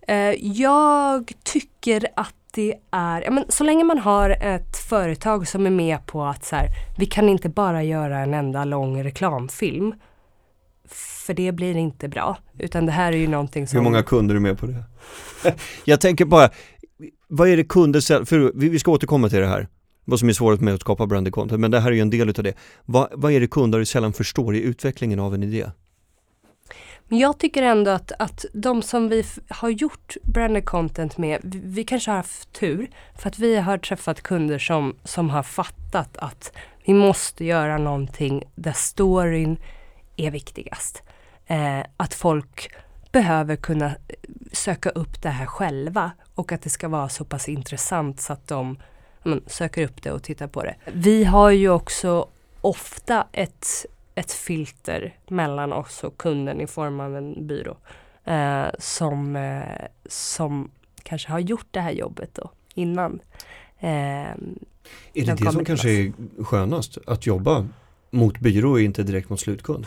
[0.08, 5.66] Eh, jag tycker att det är, ja, men så länge man har ett företag som
[5.66, 9.94] är med på att så här, vi kan inte bara göra en enda lång reklamfilm
[11.28, 12.38] för det blir inte bra.
[12.58, 13.76] Utan det här är ju någonting som...
[13.76, 14.84] Hur många kunder är med på det?
[15.84, 16.50] jag tänker bara,
[17.28, 19.68] vad är det kunder, för vi ska återkomma till det här,
[20.04, 22.10] vad som är svårast med att skapa branded content, men det här är ju en
[22.10, 22.54] del utav det.
[22.84, 25.70] Vad, vad är det kunder sällan förstår i utvecklingen av en idé?
[27.08, 31.60] Men jag tycker ändå att, att de som vi har gjort branded content med, vi,
[31.64, 36.16] vi, kanske har haft tur för att vi har träffat kunder som, som har fattat
[36.16, 36.52] att
[36.84, 39.58] vi måste göra någonting där storyn
[40.18, 41.02] är viktigast.
[41.48, 42.70] Eh, att folk
[43.12, 43.94] behöver kunna
[44.52, 48.48] söka upp det här själva och att det ska vara så pass intressant så att
[48.48, 48.78] de
[49.22, 50.76] men, söker upp det och tittar på det.
[50.92, 52.28] Vi har ju också
[52.60, 53.66] ofta ett,
[54.14, 57.76] ett filter mellan oss och kunden i form av en byrå
[58.24, 60.70] eh, som, eh, som
[61.02, 63.20] kanske har gjort det här jobbet då innan.
[63.78, 64.36] Eh, är
[65.14, 66.12] det de det som kanske är
[66.44, 66.98] skönast?
[67.06, 67.66] Att jobba
[68.10, 69.86] mot byrå och inte direkt mot slutkund?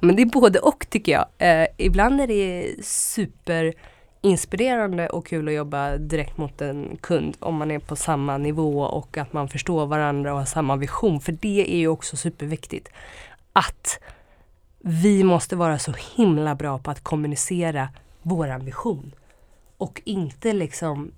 [0.00, 1.26] Men det är både och tycker jag.
[1.38, 7.70] Eh, ibland är det superinspirerande och kul att jobba direkt mot en kund om man
[7.70, 11.20] är på samma nivå och att man förstår varandra och har samma vision.
[11.20, 12.88] För det är ju också superviktigt.
[13.52, 14.00] Att
[14.78, 17.88] vi måste vara så himla bra på att kommunicera
[18.22, 19.14] våran vision.
[19.76, 21.12] Och inte liksom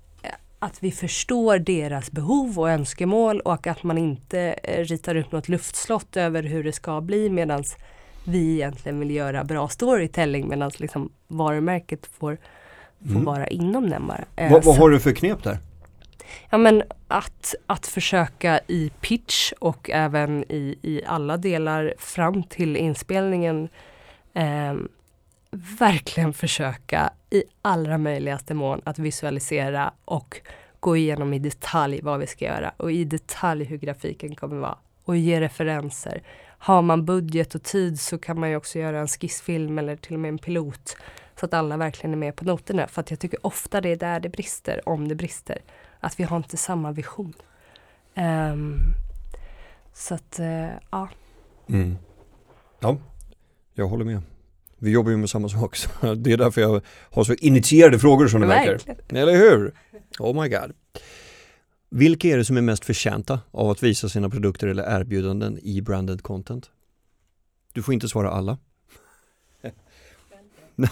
[0.64, 5.48] att vi förstår deras behov och önskemål och att man inte eh, ritar upp något
[5.48, 7.64] luftslott över hur det ska bli medan
[8.24, 12.37] vi egentligen vill göra bra storytelling medan liksom varumärket får,
[12.98, 13.24] får Mm.
[13.24, 14.24] vara inom den bara.
[14.37, 15.59] Eh, Vad, vad har du för knep där?
[16.50, 22.77] Ja men att, att försöka i pitch och även i, i alla delar fram till
[22.77, 23.68] inspelningen
[24.35, 24.88] ehm,
[25.79, 30.40] verkligen försöka i allra möjligaste mån att visualisera och
[30.81, 34.79] gå igenom i detalj vad vi ska göra och i detalj hur grafiken kommer vara
[35.05, 36.23] och ge referenser.
[36.59, 40.14] Har man budget och tid så kan man ju också göra en skissfilm eller till
[40.14, 40.97] och med en pilot
[41.40, 42.88] så att alla verkligen är med på noterna.
[42.88, 45.59] För att jag tycker ofta det är där det brister, om det brister.
[46.01, 47.35] Att vi har inte samma vision.
[48.17, 48.81] Um,
[49.93, 51.09] så att, uh, ja.
[51.69, 51.97] Mm.
[52.81, 52.97] Ja,
[53.75, 54.23] jag håller med.
[54.79, 58.29] Vi jobbar ju med samma sak, så det är därför jag har så initierade frågor
[58.29, 58.73] som det verkar.
[58.73, 59.17] Verkligen.
[59.17, 59.75] Eller hur?
[60.19, 60.73] Oh my god.
[61.91, 65.81] Vilka är det som är mest förtjänta av att visa sina produkter eller erbjudanden i
[65.83, 66.71] branded content?
[67.73, 68.59] Du får inte svara alla.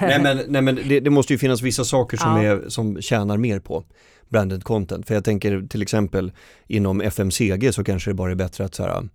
[0.00, 2.42] nej men, nej, men det, det måste ju finnas vissa saker som, Ja.
[2.42, 3.84] är, som tjänar mer på
[4.28, 5.06] branded content.
[5.06, 6.32] För jag tänker till exempel
[6.66, 9.08] inom FMCG så kanske det bara är bättre att så här,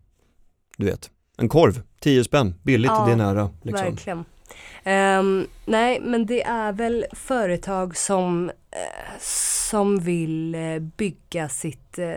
[0.77, 3.49] du vet, en korv, 10 spänn, billigt, Ja, det är nära.
[3.61, 3.85] Liksom.
[3.89, 4.25] Verkligen.
[4.83, 12.13] Ehm, nej, men det är väl företag som, eh, som vill eh, bygga sitt, eh,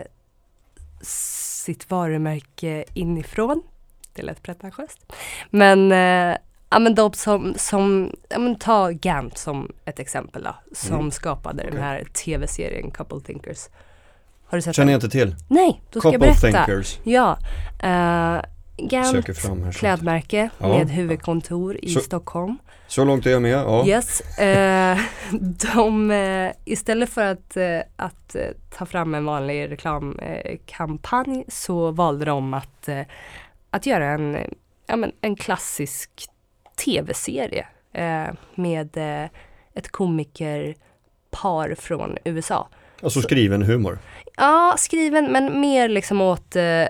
[1.01, 3.61] sitt varumärke inifrån.
[4.13, 5.13] Det lät pretentiöst.
[5.49, 6.37] Men, eh,
[6.69, 11.11] ja, men de som, som ja, men ta Gant som ett exempel då, som Mm.
[11.11, 11.71] skapade Okej.
[11.71, 13.67] den här tv-serien Couple Thinkers.
[14.45, 14.91] Har du sett Känner den?
[14.91, 15.35] jag inte till.
[15.47, 16.65] Nej, då ska jag Couple berätta.
[16.65, 16.99] thinkers.
[17.03, 17.37] Ja,
[17.83, 18.41] uh,
[18.91, 19.71] Här.
[19.71, 20.67] klädmärke Ja.
[20.67, 22.57] med huvudkontor i Så- Stockholm.
[22.87, 23.85] Så långt är jag med, ja.
[23.87, 24.21] Yes.
[24.39, 24.97] Eh,
[25.73, 28.35] de, eh, istället för att, eh, att
[28.77, 32.89] ta fram en vanlig reklamkampanj så valde de att,
[33.69, 34.37] att göra en,
[34.87, 36.09] ja, men en klassisk
[36.85, 37.65] tv-serie
[38.55, 38.97] med
[39.73, 42.67] ett komikerpar från USA.
[43.01, 43.99] Alltså skriven humor.
[44.37, 46.83] Ja, skriven men mer liksom åt eh,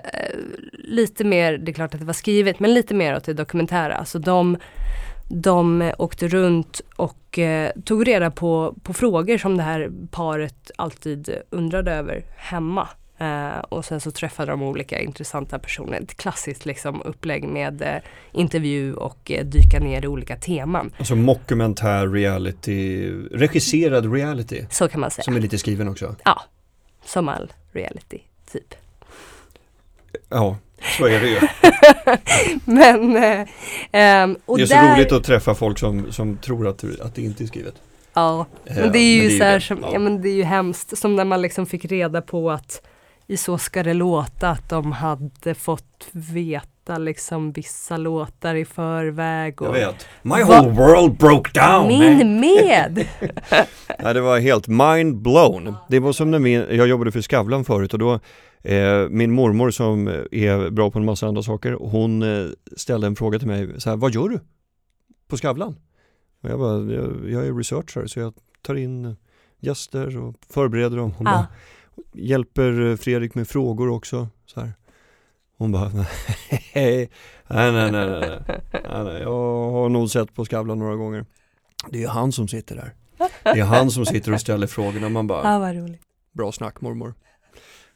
[0.72, 3.94] lite mer, det är klart att det var skrivet, men lite mer åt det dokumentära.
[3.94, 4.56] Alltså de,
[5.28, 11.30] de åkte runt och eh, tog reda på, på frågor som det här paret alltid
[11.50, 12.88] undrade över hemma.
[13.20, 16.00] Eh, och sen så träffade de olika intressanta personer.
[16.00, 17.96] Ett klassiskt liksom upplägg med eh,
[18.32, 20.92] intervju och eh, dyka ner i olika teman.
[20.98, 24.64] Alltså mockumentär reality, regisserad reality.
[24.70, 25.24] Så kan man säga.
[25.24, 26.14] Som är lite skriven också.
[26.24, 26.42] Ja,
[27.04, 28.18] som all reality
[28.52, 28.74] typ.
[30.28, 30.56] Ja,
[30.98, 31.40] så är det ju.
[32.64, 33.16] Men,
[34.46, 37.22] och det är så där, roligt att träffa folk som, som tror att, att det
[37.22, 37.74] inte är skrivet.
[38.14, 39.60] Ja, men det är ju så här det.
[39.60, 39.90] som, Ja.
[39.92, 39.98] ja.
[39.98, 42.82] men det är ju hemskt, som när man liksom fick reda på att
[43.30, 49.54] i Så ska det låta att de hade fått veta liksom vissa låtar i förväg.
[49.60, 50.06] Jag Och vet.
[50.22, 51.88] My Va- whole world broke down!
[51.88, 53.06] Min med!
[54.02, 55.74] Nej, det var helt mind blown.
[55.88, 58.12] Det var som när min, jag jobbade för Skavlan förut och då
[58.62, 63.16] eh, min mormor som är bra på en massa andra saker, hon eh, ställde en
[63.16, 64.40] fråga till mig, så här, vad gör du
[65.28, 65.76] på Skavlan?
[66.42, 69.16] Och jag bara, jag, jag är researcher så jag tar in
[69.60, 71.12] gäster och förbereder dem.
[71.18, 71.32] Hon Ja.
[71.32, 71.46] bara,
[72.12, 74.28] hjälper Fredrik med frågor också.
[74.46, 74.72] Så här.
[75.58, 76.08] Hon bara, nej,
[76.74, 78.38] nej, nej, nej, nej,
[78.72, 81.24] nej, nej, jag har nog sett på Skavlan några gånger.
[81.90, 82.94] Det är han som sitter där.
[83.42, 85.08] Det är han som sitter och ställer frågorna.
[85.08, 86.00] Man bara, Ja, vad roligt.
[86.32, 87.14] bra snack mormor.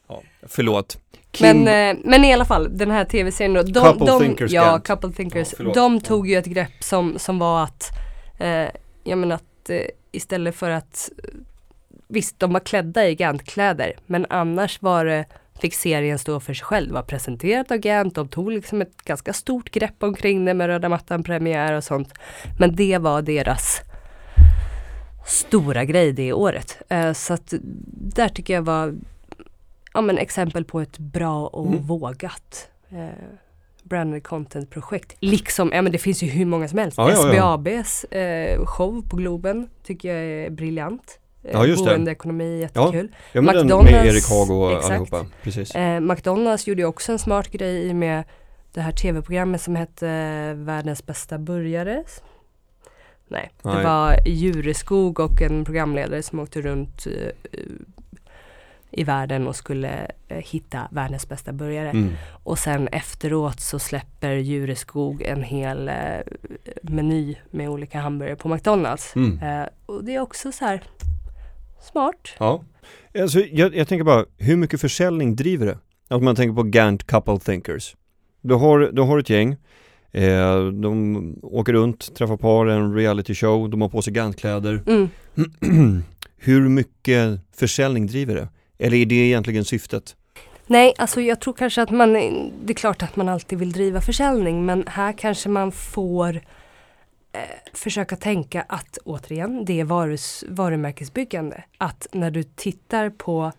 [0.07, 0.97] Ja, förlåt.
[1.31, 3.63] Kim, Men, eh, men i alla fall, den här tv-serien då.
[3.63, 4.79] De, Couple de, Thinkers Ja.
[4.79, 5.53] Couple Thinkers.
[5.59, 7.89] Ja, de tog ju ett grepp som, som var att,
[8.37, 8.67] eh,
[9.03, 9.77] jag menar att eh,
[10.11, 11.09] istället för att,
[12.07, 15.25] visst de var klädda i Gant-kläder, men annars var det,
[15.61, 16.93] fick serien stå för sig själv.
[16.93, 20.89] Var presenterat av Gant, de tog liksom ett ganska stort grepp omkring det med röda
[20.89, 22.13] mattan-premiär och sånt.
[22.59, 23.81] Men det var deras
[25.25, 26.77] stora grej det året.
[26.89, 27.53] Eh, så att
[28.13, 28.93] där tycker jag var
[29.93, 31.81] ja, men exempel på ett bra och Mm.
[31.83, 33.07] vågat eh,
[33.83, 35.15] branded content-projekt.
[35.19, 36.97] Liksom, ja men det finns ju hur många som helst.
[36.97, 37.15] Ja.
[37.15, 41.19] SBABs eh, show på Globen tycker jag är briljant.
[41.45, 41.89] Eh, Ja, just det.
[41.91, 43.15] Boendeekonomi, jättekul.
[43.31, 44.91] ja, men den med McDonald's, Erik Haag och exakt.
[44.91, 45.25] allihopa.
[45.43, 45.75] Precis.
[45.75, 48.23] Eh, McDonalds gjorde också en smart grej med
[48.73, 50.07] det här tv-programmet som hette
[50.53, 52.03] Världens bästa burgare.
[53.27, 53.83] Nej, det Nej.
[53.83, 57.59] var Djureskog och en programledare som åkte runt eh,
[58.91, 61.89] i världen och skulle eh, hitta världens bästa burgare.
[61.89, 62.13] Mm.
[62.43, 65.95] Och sen efteråt så släpper Djureskog en hel eh,
[66.81, 69.15] meny med olika hamburgare på McDonalds.
[69.15, 69.39] Mm.
[69.39, 70.83] Eh, och det är också så här
[71.91, 72.35] smart.
[72.39, 72.63] Ja.
[73.19, 75.77] Alltså, jag, jag tänker bara, hur mycket försäljning driver det?
[76.07, 77.95] Att man tänker på Gantt couple thinkers.
[78.41, 79.55] Du har, du har ett gäng,
[80.11, 84.83] eh, de åker runt, träffar par, en reality show, de har på sig Gantt-kläder.
[84.87, 85.09] Mm.
[86.37, 88.47] hur mycket försäljning driver det?
[88.77, 90.15] Eller är det egentligen syftet?
[90.67, 92.13] Nej, alltså jag tror kanske att man,
[92.65, 96.41] det är klart att man alltid vill driva försäljning men här kanske man får
[97.35, 101.63] Eh, försöka tänka att återigen, det är varus, varumärkesbyggande.
[101.77, 103.51] Att när du tittar på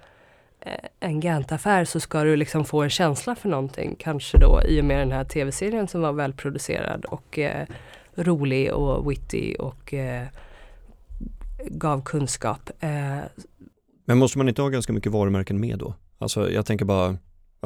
[0.61, 3.97] eh, en Gant-affär så ska du liksom få en känsla för någonting.
[3.99, 7.67] Kanske då i och med den här tv-serien som var välproducerad och eh,
[8.15, 10.27] rolig och witty och eh,
[11.67, 12.71] gav kunskap.
[12.81, 13.19] Eh,
[14.05, 15.95] Men måste man inte ha ganska mycket varumärken med då?
[16.19, 17.17] Alltså jag tänker bara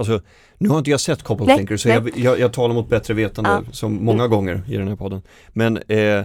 [0.00, 0.20] Alltså,
[0.58, 3.14] nu har inte jag sett Couple Nej, Thinker så jag, jag, jag talar mot bättre
[3.14, 3.62] vetande Ja.
[3.72, 5.22] som många gånger i den här podden.
[5.48, 6.24] Men eh,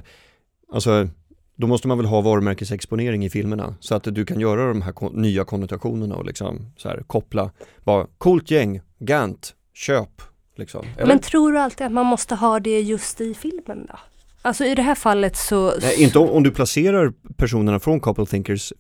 [0.74, 1.08] alltså,
[1.56, 4.92] då måste man väl ha varumärkesexponering i filmerna så att du kan göra de här
[4.92, 7.52] ko- nya konnotationerna och liksom så här koppla,
[7.84, 10.22] bara coolt gäng, Gant, köp,
[10.58, 10.86] liksom.
[10.98, 14.00] Men tror du alltid att man måste ha det just i filmen då?
[14.42, 15.74] Alltså i det här fallet så...
[15.82, 18.74] Nej, inte om, om du placerar personerna från Couple Thinkers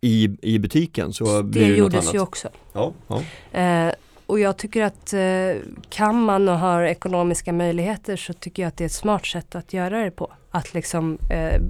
[0.00, 2.14] i, i butiken så blir Det det, något gjordes annat.
[2.14, 2.48] ju också.
[2.72, 3.22] Ja, ja.
[3.60, 3.92] Eh,
[4.30, 8.76] och jag tycker att eh, kan man och har ekonomiska möjligheter så tycker jag att
[8.76, 10.32] det är ett smart sätt att göra det på.
[10.50, 11.60] Att liksom eh,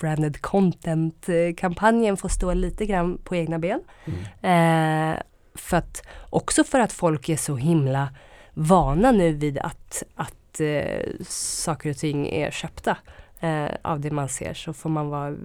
[0.00, 3.80] branded content-kampanjen får stå lite grann på egna ben.
[4.04, 5.12] Mm.
[5.12, 5.22] Eh,
[5.54, 8.08] för att, också för att folk är så himla
[8.54, 12.96] vana nu vid att, att eh, saker och ting är köpta
[13.40, 15.36] eh, av det man ser så får man vara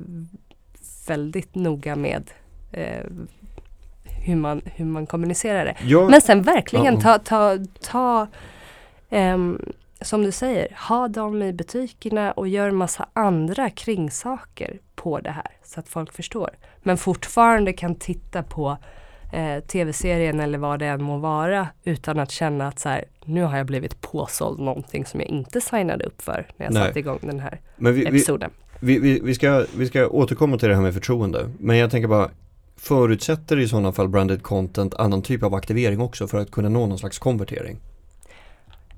[1.08, 2.32] väldigt noga med
[2.72, 3.06] eh,
[4.22, 5.76] hur, man, hur man kommunicerar det.
[5.84, 8.28] Ja, Men sen verkligen ta, ta, ta
[9.10, 9.60] ehm,
[10.02, 15.52] som du säger, ha dem i butikerna och gör massa andra kringsaker på det här
[15.64, 16.50] så att folk förstår.
[16.84, 18.78] Men fortfarande kan titta på
[19.34, 23.44] eh, tv-serien eller vad det än må vara utan att känna att så här, nu
[23.44, 26.88] har jag blivit påsåld någonting som jag inte signade upp för när jag Nej.
[26.88, 28.52] satte igång den här vi, episoden.
[28.80, 31.50] vi, vi, vi, ska, vi ska återkomma till det här med förtroende.
[31.60, 32.30] Men jag tänker bara,
[32.82, 36.86] förutsätter i sådana fall branded content annan typ av aktivering också för att kunna nå
[36.86, 37.78] någon slags konvertering?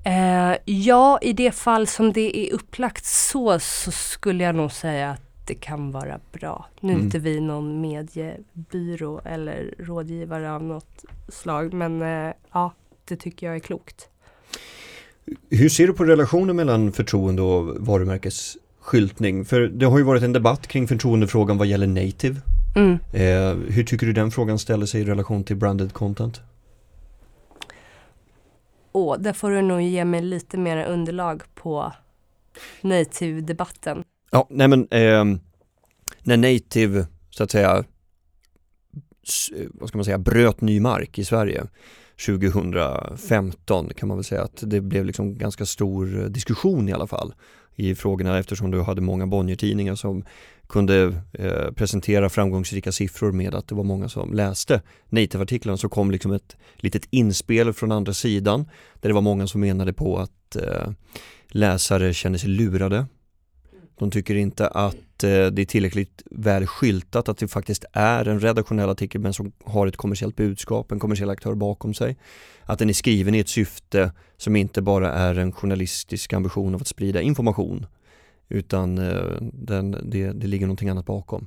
[0.04, 5.10] Eh, ja, i det fall som det är upplagt så, så skulle jag nog säga
[5.10, 6.66] att det kan vara bra.
[6.80, 7.06] Nu är Mm.
[7.06, 12.72] inte vi någon mediebyrå eller rådgivare av något slag, men eh, ja,
[13.04, 14.08] det tycker jag är klokt.
[15.50, 19.44] Hur ser du på relationen mellan förtroende och varumärkesskyltning?
[19.44, 22.40] För det har ju varit en debatt kring förtroendefrågan vad gäller native.
[22.74, 22.98] Mm.
[23.12, 26.40] Eh, hur tycker du den frågan ställer sig i relation till branded content?
[28.92, 31.92] Och där får du nog ge mig lite mer underlag på
[32.80, 34.04] native-debatten.
[34.30, 35.40] Ja, nej men ehm,
[36.22, 37.84] när native så att säga
[39.70, 41.64] vad ska man säga, bröt ny mark i Sverige
[42.26, 47.34] 2015 kan man väl säga att det blev liksom ganska stor diskussion i alla fall
[47.76, 50.24] i frågorna eftersom du hade många Bonnier-tidningar som
[50.66, 56.10] kunde eh, presentera framgångsrika siffror med att det var många som läste native-artiklarna så kom
[56.10, 58.64] liksom ett litet inspel från andra sidan
[59.00, 60.90] där det var många som menade på att eh,
[61.48, 63.06] läsare känner sig lurade.
[63.98, 68.40] De tycker inte att eh, det är tillräckligt väl skyltat att det faktiskt är en
[68.40, 72.16] redaktionell artikel men som har ett kommersiellt budskap, en kommersiell aktör bakom sig.
[72.62, 76.80] Att den är skriven i ett syfte som inte bara är en journalistisk ambition av
[76.80, 77.86] att sprida information
[78.48, 81.46] utan eh, den, det, det ligger någonting annat bakom.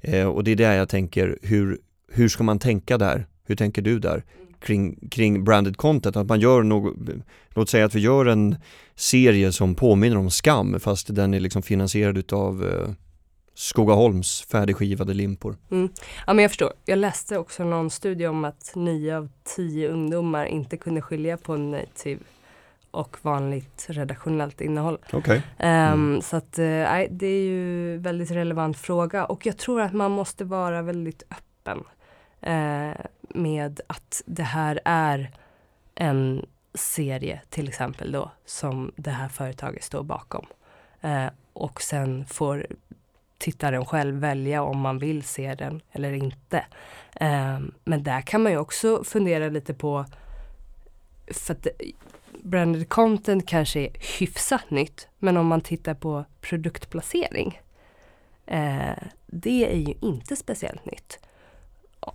[0.00, 1.78] Eh, och det är där jag tänker, hur,
[2.12, 3.26] hur ska man tänka där?
[3.44, 4.24] Hur tänker du där?
[4.60, 6.94] Kring, kring branded content, att man gör något,
[7.48, 8.56] låt säga att vi gör en
[8.94, 12.90] serie som påminner om Skam fast den är liksom finansierad utav eh,
[13.54, 15.56] Skogaholms färdigskivade limpor.
[16.26, 16.72] Ja men jag förstår.
[16.84, 21.56] Jag läste också någon studie om att nio av tio ungdomar inte kunde skilja på
[21.56, 22.20] native
[22.90, 24.98] och vanligt redaktionellt innehåll.
[25.12, 25.42] Okej.
[25.58, 26.64] Ehm, Så att eh,
[27.10, 31.22] det är ju en väldigt relevant fråga och jag tror att man måste vara väldigt
[31.30, 31.78] öppen
[32.40, 33.04] eh,
[33.38, 35.30] med att det här är
[35.94, 40.46] en serie till exempel då som det här företaget står bakom.
[41.00, 42.66] Eh, och sen får
[43.38, 46.64] tittaren själv välja om man vill se den eller inte.
[47.14, 50.04] Eh, men där kan man ju också fundera lite på
[51.26, 51.66] för att
[52.42, 57.60] branded content kanske är hyfsat nytt men om man tittar på produktplacering
[58.46, 61.18] eh, det är ju inte speciellt nytt.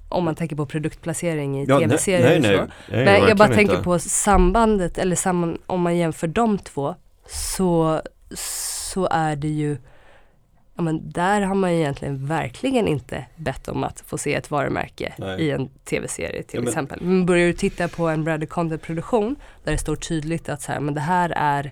[0.09, 2.51] Om man tänker på produktplacering i Ja, tv-serier och så.
[2.51, 3.83] nej, nej, Men jag bara tänker inte.
[3.83, 6.95] på sambandet eller samman, om man jämför de två
[7.27, 8.01] så,
[8.91, 9.77] så är det ju
[10.75, 15.13] ja men där har man egentligen verkligen inte bett om att få se ett varumärke
[15.17, 15.41] Nej.
[15.41, 17.01] i en tv-serie till Ja, men- exempel.
[17.01, 20.79] Men börjar du titta på en branded content-produktion där det står tydligt att så här,
[20.79, 21.65] men det här är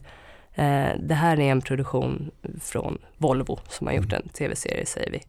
[0.56, 4.22] eh, det här är en produktion från Volvo som har gjort Mm.
[4.24, 5.22] en tv-serie säger vi.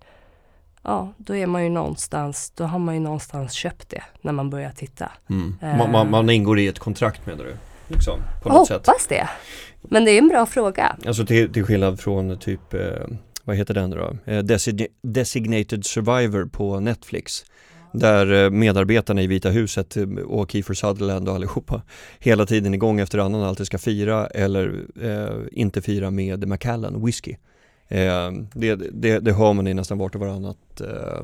[0.84, 4.50] Ja, då är man ju någonstans, då har man ju någonstans köpt det när man
[4.50, 5.10] börjar titta.
[5.30, 5.54] Mm.
[5.62, 5.76] Eh.
[5.78, 7.56] Man, man, man ingår i ett kontrakt menar du?
[7.88, 8.86] Liksom, på något sätt.
[8.86, 9.28] hoppas det.
[9.82, 10.96] Men det är en bra fråga.
[11.06, 12.80] Alltså till, till skillnad från typ, eh,
[13.44, 14.16] vad heter den då?
[14.24, 17.44] Eh, Design- Designated Survivor på Netflix.
[17.92, 21.82] Där eh, medarbetarna i Vita huset eh, och Kiefer Sutherland och allihopa
[22.18, 27.36] hela tiden igång efter annan alltid ska fira eller eh, inte fira med Macallan whisky.
[27.92, 31.22] Eh, det, det, det hör man i nästan vart och varannat eh,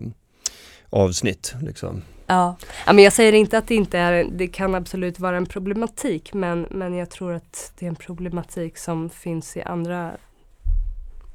[0.91, 1.55] avsnitt.
[1.63, 2.03] Liksom.
[2.27, 2.57] Ja.
[2.87, 6.35] ja, men jag säger inte att det inte är, det kan absolut vara en problematik
[6.35, 10.13] men, men jag tror att det är en problematik som finns i andra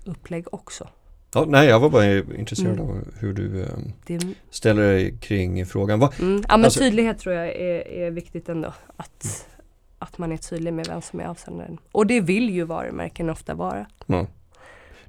[0.06, 0.88] upplägg också.
[1.34, 2.90] Ja, nej, jag var bara intresserad Mm.
[2.90, 3.68] av hur du eh,
[4.06, 4.20] Det,
[4.50, 6.00] ställer dig kring frågan.
[6.00, 6.12] Va?
[6.20, 8.74] mm, ja men Alltså- tydlighet tror jag är, är viktigt ändå.
[8.98, 9.48] Att,
[10.00, 11.78] att man är tydlig med vem som är avsändaren.
[11.92, 13.86] Och det vill ju varumärken ofta vara.
[14.06, 14.28] Ja.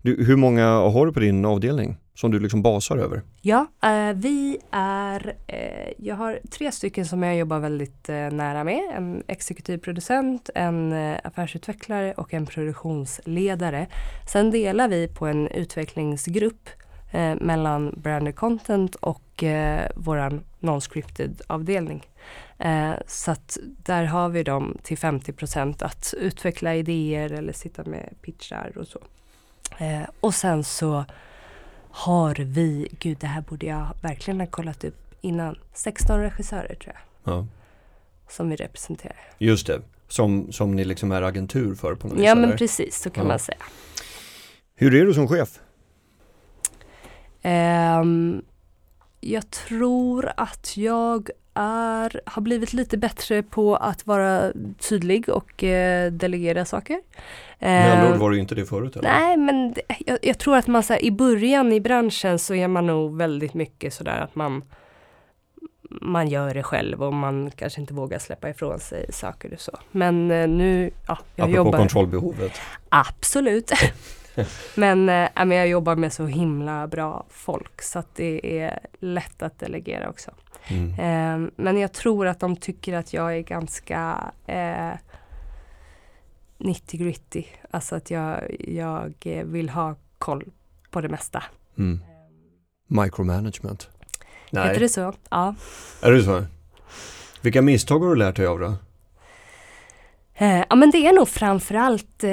[0.05, 3.23] Du, hur många har du på din avdelning som du liksom basar över?
[3.43, 8.65] Ja, eh, vi är, eh, jag har tre stycken som jag jobbar väldigt eh, nära
[8.65, 8.81] med.
[8.97, 13.87] En exekutiv producent, en eh, affärsutvecklare och en produktionsledare.
[14.33, 16.69] Sen delar vi på en utvecklingsgrupp
[17.13, 22.03] eh, mellan branded content och eh, vår non-scripted avdelning.
[22.59, 28.15] Eh, så att där har vi dem till 50% att utveckla idéer eller sitta med
[28.23, 28.99] pitchar och så.
[29.79, 31.05] Eh, och sen så
[31.91, 36.95] har vi, gud det här borde jag verkligen ha kollat upp innan, 16 regissörer tror
[36.95, 37.47] jag Ja.
[38.29, 39.17] som vi representerar.
[39.39, 42.25] Just det, som, som ni liksom är agentur för på något vis?
[42.25, 43.29] Ja men precis, så kan Ja.
[43.29, 43.59] man säga.
[44.75, 45.61] Hur är du som chef?
[47.43, 48.43] Ehm,
[49.21, 56.13] jag tror att jag är, har blivit lite bättre på att vara tydlig och eh,
[56.13, 57.01] delegera saker.
[57.59, 59.09] Med andra ord var du inte det förut eller?
[59.09, 62.55] Nej, men det, jag, jag tror att man så här, i början i branschen så
[62.55, 64.63] är man nog väldigt mycket sådär att man
[66.01, 69.79] man gör det själv och man kanske inte vågar släppa ifrån sig saker och så.
[69.91, 71.79] Men eh, nu, ja, jag Apropå jobbar...
[71.79, 72.53] kontrollbehovet.
[72.89, 73.73] Absolut.
[74.75, 79.43] men, äh, men jag jobbar med så himla bra folk så att det är lätt
[79.43, 80.31] att delegera också.
[80.69, 80.91] Mm.
[80.91, 84.93] Eh, men jag tror att de tycker att jag är ganska eh,
[86.59, 87.45] 90 gritty.
[87.71, 90.45] Alltså att jag, jag eh, vill ha koll
[90.91, 91.43] på det mesta.
[91.79, 92.01] Mm.
[92.87, 93.91] Micromanagement.
[94.45, 95.13] Heter Nej, det så?
[95.31, 95.55] Ja.
[96.03, 96.45] är det så?
[97.41, 98.75] Vilka misstag har du lärt dig av då?
[100.35, 102.31] Eh, ja men det är nog framförallt eh,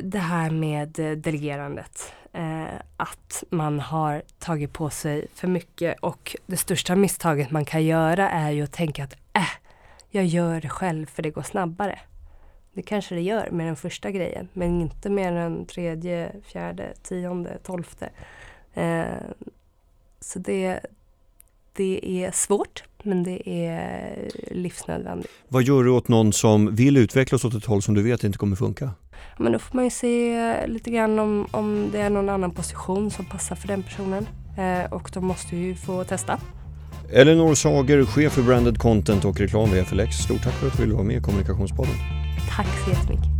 [0.00, 2.12] det här med eh, delegerandet.
[2.34, 7.84] Eh, att man har tagit på sig för mycket och det största misstaget man kan
[7.84, 9.42] göra är ju att tänka att äh,
[10.10, 11.98] jag gör det själv för det går snabbare.
[12.72, 17.58] Det kanske det gör med den första grejen men inte med den tredje, fjärde, tionde,
[17.62, 18.10] tolfte.
[18.74, 19.04] Eh,
[20.20, 20.80] så det,
[21.72, 25.32] det är svårt men det är livsnödvändigt.
[25.48, 28.38] Vad gör du åt någon som vill utvecklas åt ett håll som du vet inte
[28.38, 28.90] kommer funka?
[29.36, 33.10] Men då får man ju se lite grann om, om det är någon annan position
[33.10, 34.28] som passar för den personen.
[34.58, 36.38] Eh, och de måste ju få testa.
[37.12, 40.16] Elinor Sager, chef för branded content och reklam vid FLX.
[40.16, 41.94] Stort tack för att du ville vara med i Kommunikationspodden.
[42.56, 43.33] Tack så jättemycket.